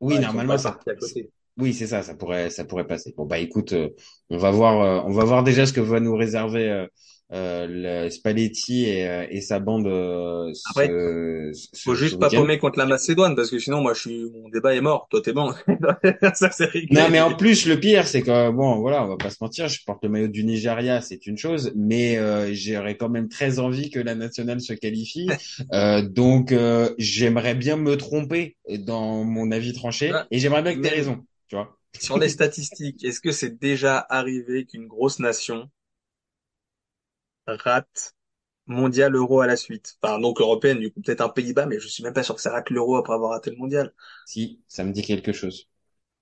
oui, 0.00 0.18
ouais, 0.18 0.20
normalement, 0.20 0.58
ça, 0.58 0.78
partis 0.78 0.90
à 0.90 0.94
côté. 0.94 1.30
oui, 1.58 1.74
c'est 1.74 1.86
ça, 1.86 2.02
ça 2.02 2.14
pourrait, 2.14 2.50
ça 2.50 2.64
pourrait 2.64 2.86
passer. 2.86 3.14
Bon, 3.16 3.26
bah, 3.26 3.38
écoute, 3.38 3.72
euh, 3.72 3.90
on 4.30 4.38
va 4.38 4.50
voir, 4.50 4.80
euh, 4.82 5.02
on 5.06 5.12
va 5.12 5.24
voir 5.24 5.44
déjà 5.44 5.66
ce 5.66 5.72
que 5.72 5.80
va 5.80 6.00
nous 6.00 6.16
réserver, 6.16 6.70
le 7.30 8.08
Spalletti 8.08 8.84
et, 8.86 9.06
euh, 9.06 9.26
et 9.30 9.40
sa 9.40 9.58
bande, 9.60 9.86
euh, 9.86 10.50
Après, 10.70 10.88
ce, 10.88 11.50
ce- 11.74 11.82
Faut 11.82 11.94
ce 11.94 12.00
juste 12.00 12.18
pas 12.18 12.30
paumer 12.30 12.58
contre 12.58 12.78
la 12.78 12.86
Macédoine, 12.86 13.36
parce 13.36 13.50
que 13.50 13.58
sinon, 13.58 13.80
moi, 13.82 13.92
je 13.94 14.00
suis, 14.00 14.24
mon 14.30 14.48
débat 14.48 14.74
est 14.74 14.80
mort. 14.80 15.06
Toi, 15.10 15.20
t'es 15.22 15.32
bon. 15.32 15.52
ça, 16.34 16.50
c'est 16.50 16.64
réglé. 16.66 16.88
Non, 17.00 17.08
mais 17.10 17.20
en 17.20 17.34
plus, 17.34 17.66
le 17.66 17.78
pire, 17.78 18.06
c'est 18.06 18.22
que, 18.22 18.50
bon, 18.50 18.80
voilà, 18.80 19.04
on 19.04 19.08
va 19.08 19.16
pas 19.16 19.30
se 19.30 19.36
mentir, 19.40 19.68
je 19.68 19.84
porte 19.84 20.02
le 20.02 20.08
maillot 20.08 20.28
du 20.28 20.44
Nigeria, 20.44 21.00
c'est 21.02 21.26
une 21.26 21.36
chose, 21.36 21.72
mais 21.76 22.16
euh, 22.18 22.50
j'aurais 22.54 22.96
quand 22.96 23.08
même 23.10 23.28
très 23.28 23.58
envie 23.58 23.90
que 23.90 24.00
la 24.00 24.14
nationale 24.14 24.60
se 24.60 24.72
qualifie. 24.72 25.28
Euh, 25.74 26.02
donc, 26.02 26.52
euh, 26.52 26.94
j'aimerais 26.98 27.54
bien 27.54 27.76
me 27.76 27.96
tromper 27.96 28.56
dans 28.78 29.24
mon 29.24 29.50
avis 29.50 29.72
tranché, 29.72 30.12
Ouais. 30.12 30.20
et 30.30 30.38
j'aimerais 30.38 30.62
bien 30.62 30.74
que 30.74 30.80
Mais- 30.80 30.88
raison, 30.88 31.24
tu 31.48 31.56
vois. 31.56 31.76
Sur 31.98 32.18
les 32.18 32.28
statistiques, 32.28 33.04
est-ce 33.04 33.20
que 33.20 33.32
c'est 33.32 33.58
déjà 33.60 33.98
arrivé 34.08 34.64
qu'une 34.66 34.86
grosse 34.86 35.18
nation 35.18 35.68
rate 37.48 38.14
mondial 38.66 39.14
euro 39.14 39.40
à 39.40 39.46
la 39.46 39.56
suite? 39.56 39.96
Enfin, 40.02 40.18
donc 40.20 40.40
européenne, 40.40 40.78
du 40.78 40.92
coup, 40.92 41.00
peut-être 41.00 41.20
un 41.22 41.28
Pays-Bas, 41.28 41.66
mais 41.66 41.80
je 41.80 41.88
suis 41.88 42.02
même 42.02 42.12
pas 42.12 42.22
sûr 42.22 42.34
que 42.34 42.40
ça 42.40 42.52
rate 42.52 42.70
l'euro 42.70 42.96
après 42.96 43.14
avoir 43.14 43.30
raté 43.30 43.50
le 43.50 43.56
mondial. 43.56 43.92
Si, 44.26 44.60
ça 44.68 44.84
me 44.84 44.92
dit 44.92 45.02
quelque 45.02 45.32
chose. 45.32 45.68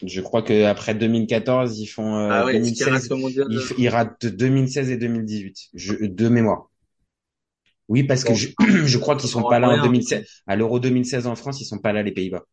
Je 0.05 0.21
crois 0.21 0.43
que 0.43 0.65
après 0.65 0.95
2014, 0.95 1.79
ils 1.79 1.87
font 1.87 2.17
euh, 2.17 2.29
ah 2.31 2.45
ouais, 2.45 2.57
est-ce 2.57 2.73
qu'il 2.73 2.85
rate 2.85 3.03
2016, 3.03 3.11
le 3.11 3.17
mondial? 3.17 3.49
ils, 3.51 3.61
ils 3.79 3.89
ratent 3.89 4.27
2016 4.27 4.91
et 4.91 4.97
2018, 4.97 5.69
je, 5.75 5.95
de 5.95 6.29
mémoire. 6.29 6.71
Oui, 7.89 8.03
parce 8.03 8.25
que 8.25 8.35
je, 8.35 8.49
je 8.85 8.99
crois 8.99 9.17
qu'ils 9.17 9.31
sont 9.31 9.43
pas 9.43 9.59
là 9.59 9.69
en 9.69 9.71
change 9.73 9.81
rien. 9.81 9.91
2016. 9.91 10.27
À 10.47 10.57
l'Euro 10.57 10.81
2016 10.81 11.27
en 11.27 11.37
France, 11.37 11.61
ils 11.61 11.65
sont 11.65 11.79
pas 11.79 11.93
là 11.93 12.03
les 12.03 12.13
Pays-Bas. 12.13 12.45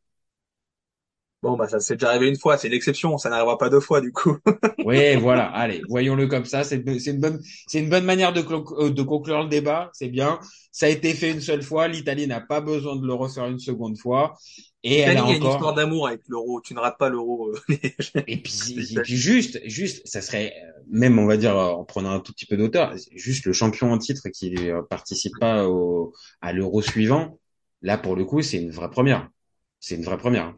Bon, 1.43 1.58
bah, 1.58 1.67
ça 1.67 1.79
s'est 1.79 1.95
déjà 1.95 2.10
arrivé 2.10 2.29
une 2.29 2.38
fois, 2.39 2.58
c'est 2.58 2.69
l'exception, 2.69 3.17
ça 3.17 3.29
n'arrivera 3.29 3.58
pas 3.58 3.69
deux 3.69 3.82
fois, 3.82 4.01
du 4.01 4.12
coup. 4.13 4.38
Oui, 4.86 5.15
voilà. 5.15 5.45
Allez, 5.45 5.82
voyons-le 5.88 6.27
comme 6.27 6.43
ça. 6.45 6.63
C'est 6.65 6.75
une 6.75 7.19
bonne, 7.21 7.39
c'est 7.67 7.79
une 7.79 7.89
bonne 7.89 8.03
manière 8.03 8.34
de, 8.34 8.43
euh, 8.82 8.89
de 8.91 9.01
conclure 9.03 9.43
le 9.43 9.47
débat. 9.49 9.89
C'est 9.93 10.10
bien. 10.10 10.39
Ça 10.73 10.88
a 10.88 10.89
été 10.89 11.13
fait 11.13 11.32
une 11.32 11.39
seule 11.41 11.63
fois. 11.63 11.88
L'Italie 11.88 12.27
n'a 12.27 12.41
pas 12.41 12.60
besoin 12.60 12.97
de 12.97 13.06
le 13.08 13.13
refaire 13.13 13.45
une 13.47 13.60
seconde 13.60 13.97
fois. 13.97 14.36
Et 14.84 14.97
elle 14.99 15.17
a 15.17 15.21
il 15.21 15.27
y 15.29 15.32
a 15.32 15.36
une 15.38 15.45
histoire 15.45 15.71
encore. 15.71 15.73
d'amour 15.73 16.08
avec 16.08 16.21
l'euro. 16.27 16.60
Tu 16.62 16.73
ne 16.73 16.79
rates 16.79 16.97
pas 16.97 17.08
l'euro. 17.10 17.51
euh. 17.56 17.60
Et 18.27 18.41
puis, 18.41 18.51
et 18.91 18.99
puis 19.01 19.15
juste, 19.15 19.60
juste, 19.65 20.06
ça 20.06 20.21
serait 20.21 20.53
euh, 20.62 20.82
même, 20.89 21.17
on 21.17 21.25
va 21.25 21.38
dire, 21.38 21.56
en 21.56 21.86
prenant 21.86 22.12
un 22.12 22.19
tout 22.19 22.34
petit 22.34 22.45
peu 22.45 22.58
d'auteur, 22.58 22.93
juste 23.15 23.45
le 23.45 23.53
champion 23.53 23.91
en 23.93 23.97
titre 23.97 24.27
qui 24.29 24.53
participe 24.89 25.34
pas 25.39 25.67
au, 25.67 26.13
à 26.41 26.51
l'euro 26.51 26.82
suivant. 26.82 27.39
Là, 27.82 27.97
pour 27.97 28.15
le 28.17 28.25
coup, 28.25 28.41
c'est 28.41 28.62
une 28.62 28.71
vraie 28.71 28.89
première. 28.89 29.29
C'est 29.79 29.95
une 29.95 30.03
vraie 30.03 30.17
première. 30.17 30.53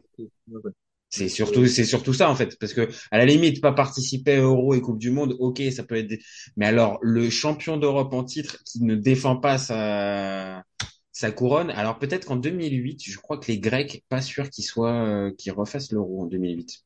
C'est 1.08 1.28
surtout, 1.28 1.66
c'est 1.66 1.84
surtout 1.84 2.12
ça, 2.12 2.28
en 2.30 2.34
fait. 2.36 2.58
Parce 2.58 2.74
que, 2.74 2.88
à 3.10 3.18
la 3.18 3.24
limite, 3.26 3.60
pas 3.62 3.72
participer 3.72 4.32
à 4.34 4.40
Euro 4.42 4.74
et 4.74 4.80
Coupe 4.80 4.98
du 4.98 5.10
Monde, 5.10 5.36
ok, 5.38 5.62
ça 5.72 5.84
peut 5.84 5.96
être, 5.96 6.08
des- 6.08 6.20
mais 6.56 6.66
alors, 6.66 6.98
le 7.02 7.30
champion 7.30 7.76
d'Europe 7.76 8.12
en 8.12 8.24
titre 8.24 8.58
qui 8.64 8.82
ne 8.82 8.94
défend 8.96 9.36
pas 9.36 9.56
sa, 9.58 10.64
sa 11.12 11.30
couronne, 11.32 11.70
alors 11.70 11.98
peut-être 11.98 12.26
qu'en 12.26 12.36
2008, 12.36 13.02
je 13.04 13.18
crois 13.18 13.38
que 13.38 13.46
les 13.50 13.58
Grecs, 13.60 14.04
pas 14.08 14.20
sûr 14.20 14.50
qu'ils 14.50 14.64
soient, 14.64 14.92
euh, 15.06 15.32
qu'ils 15.38 15.52
refassent 15.52 15.92
l'Euro 15.92 16.22
en 16.22 16.26
2008. 16.26 16.85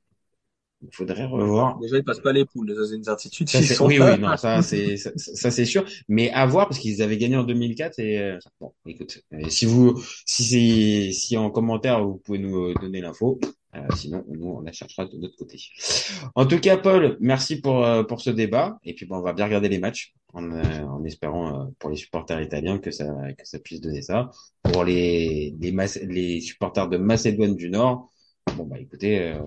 Il 0.83 0.89
faudrait 0.95 1.27
revoir. 1.27 1.79
Déjà, 1.79 1.99
ils 1.99 2.05
passent 2.05 2.21
pas 2.21 2.33
les 2.33 2.47
poules, 2.47 2.75
ça 2.75 2.87
c'est 2.89 2.97
une 2.97 3.05
certitude. 3.05 3.49
Ça, 3.49 3.61
c'est- 3.63 3.81
oui, 3.83 3.99
oui, 4.01 4.19
non, 4.19 4.37
ça, 4.39 4.63
c'est, 4.63 4.97
ça, 4.97 5.11
ça, 5.17 5.51
c'est 5.51 5.67
sûr. 5.67 5.85
Mais 6.09 6.31
à 6.31 6.47
voir, 6.47 6.69
parce 6.69 6.79
qu'ils 6.81 7.03
avaient 7.03 7.19
gagné 7.19 7.37
en 7.37 7.45
2004 7.45 7.99
et, 7.99 8.19
euh, 8.19 8.39
bon, 8.61 8.73
écoute, 8.87 9.21
euh, 9.35 9.49
si 9.49 9.67
vous, 9.67 10.03
si 10.25 10.45
c'est, 10.45 11.13
si 11.13 11.37
en 11.37 11.51
commentaire 11.51 12.03
vous 12.05 12.17
pouvez 12.17 12.39
nous 12.39 12.57
euh, 12.71 12.75
donner 12.81 13.03
l'info, 13.03 13.39
euh, 13.77 13.81
sinon, 13.95 14.25
nous, 14.29 14.47
on 14.49 14.61
la 14.63 14.73
cherchera 14.73 15.05
de 15.05 15.17
notre 15.19 15.37
côté. 15.37 15.59
En 16.35 16.47
tout 16.47 16.59
cas, 16.59 16.77
Paul, 16.79 17.19
merci 17.21 17.61
pour, 17.61 17.85
euh, 17.85 18.03
pour 18.03 18.21
ce 18.23 18.31
débat. 18.31 18.79
Et 18.85 18.95
puis, 18.95 19.05
bon, 19.07 19.17
on 19.19 19.23
va 19.23 19.33
bien 19.35 19.45
regarder 19.45 19.69
les 19.69 19.79
matchs 19.79 20.15
en, 20.33 20.51
euh, 20.51 20.63
en 20.87 21.05
espérant, 21.05 21.61
euh, 21.61 21.65
pour 21.79 21.91
les 21.91 21.97
supporters 21.97 22.41
italiens 22.41 22.79
que 22.79 22.91
ça, 22.91 23.05
que 23.39 23.47
ça 23.47 23.59
puisse 23.59 23.81
donner 23.83 24.01
ça. 24.03 24.31
Pour 24.63 24.85
les, 24.85 25.55
les, 25.61 25.73
les 26.07 26.41
supporters 26.41 26.89
de 26.89 26.97
Macédoine 26.97 27.55
du 27.55 27.69
Nord, 27.71 28.11
bon, 28.57 28.65
bah, 28.65 28.79
écoutez, 28.81 29.21
euh, 29.21 29.39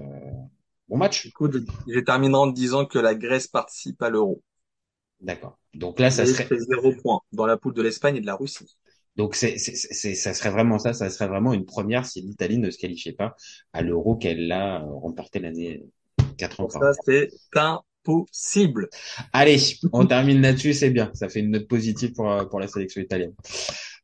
bon 0.93 0.99
match. 0.99 1.25
Écoute, 1.25 1.57
je, 1.87 1.99
terminerai 1.99 2.41
en 2.41 2.47
disant 2.47 2.85
que 2.85 2.99
la 2.99 3.15
Grèce 3.15 3.47
participe 3.47 4.01
à 4.01 4.09
l'euro. 4.09 4.41
D'accord. 5.19 5.57
Donc 5.73 5.99
là, 5.99 6.11
ça 6.11 6.23
Et 6.23 6.27
serait, 6.27 6.47
zéro 6.59 6.93
point 7.01 7.19
dans 7.31 7.45
la 7.45 7.57
poule 7.57 7.73
de 7.73 7.81
l'Espagne 7.81 8.17
et 8.17 8.21
de 8.21 8.25
la 8.25 8.35
Russie. 8.35 8.77
Donc 9.15 9.35
c'est, 9.35 9.57
ça 9.57 10.33
serait 10.33 10.49
vraiment 10.49 10.79
ça, 10.79 10.93
ça 10.93 11.09
serait 11.09 11.27
vraiment 11.27 11.53
une 11.53 11.65
première 11.65 12.05
si 12.05 12.21
l'Italie 12.21 12.57
ne 12.57 12.71
se 12.71 12.79
qualifiait 12.79 13.13
pas 13.13 13.35
à 13.71 13.81
l'Euro 13.81 14.15
qu'elle 14.15 14.51
a 14.51 14.79
remporté 14.79 15.39
l'année 15.39 15.83
quatre 16.37 16.59
ans 16.59 16.67
Pour 16.67 16.79
par 16.79 16.93
ça, 16.93 17.01
c'est 17.05 17.29
impossible. 18.03 18.89
Allez, 19.31 19.57
on 19.93 20.05
termine 20.05 20.41
là-dessus, 20.41 20.73
c'est 20.73 20.89
bien, 20.89 21.11
ça 21.13 21.29
fait 21.29 21.39
une 21.39 21.51
note 21.51 21.67
positive 21.67 22.13
pour, 22.13 22.31
euh, 22.31 22.45
pour 22.45 22.59
la 22.59 22.67
sélection 22.67 23.01
italienne. 23.01 23.33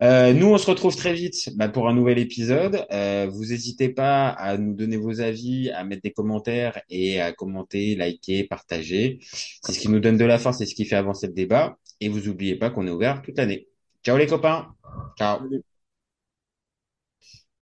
Euh, 0.01 0.33
nous, 0.33 0.47
on 0.47 0.57
se 0.57 0.65
retrouve 0.65 0.95
très 0.95 1.13
vite 1.13 1.49
bah, 1.55 1.67
pour 1.67 1.89
un 1.89 1.93
nouvel 1.93 2.19
épisode. 2.19 2.85
Euh, 2.91 3.27
vous 3.29 3.45
n'hésitez 3.47 3.89
pas 3.89 4.29
à 4.29 4.57
nous 4.57 4.73
donner 4.73 4.97
vos 4.97 5.19
avis, 5.19 5.69
à 5.71 5.83
mettre 5.83 6.03
des 6.03 6.11
commentaires 6.11 6.81
et 6.89 7.19
à 7.19 7.33
commenter, 7.33 7.95
liker, 7.95 8.45
partager. 8.45 9.19
C'est 9.21 9.73
ce 9.73 9.79
qui 9.79 9.89
nous 9.89 9.99
donne 9.99 10.17
de 10.17 10.25
la 10.25 10.39
force, 10.39 10.59
c'est 10.59 10.65
ce 10.65 10.75
qui 10.75 10.85
fait 10.85 10.95
avancer 10.95 11.27
le 11.27 11.33
débat. 11.33 11.77
Et 11.99 12.07
vous 12.07 12.21
n'oubliez 12.21 12.55
pas 12.55 12.69
qu'on 12.69 12.87
est 12.87 12.91
ouvert 12.91 13.21
toute 13.21 13.37
l'année. 13.37 13.67
Ciao 14.03 14.17
les 14.17 14.27
copains. 14.27 14.67
Ciao. 15.17 15.39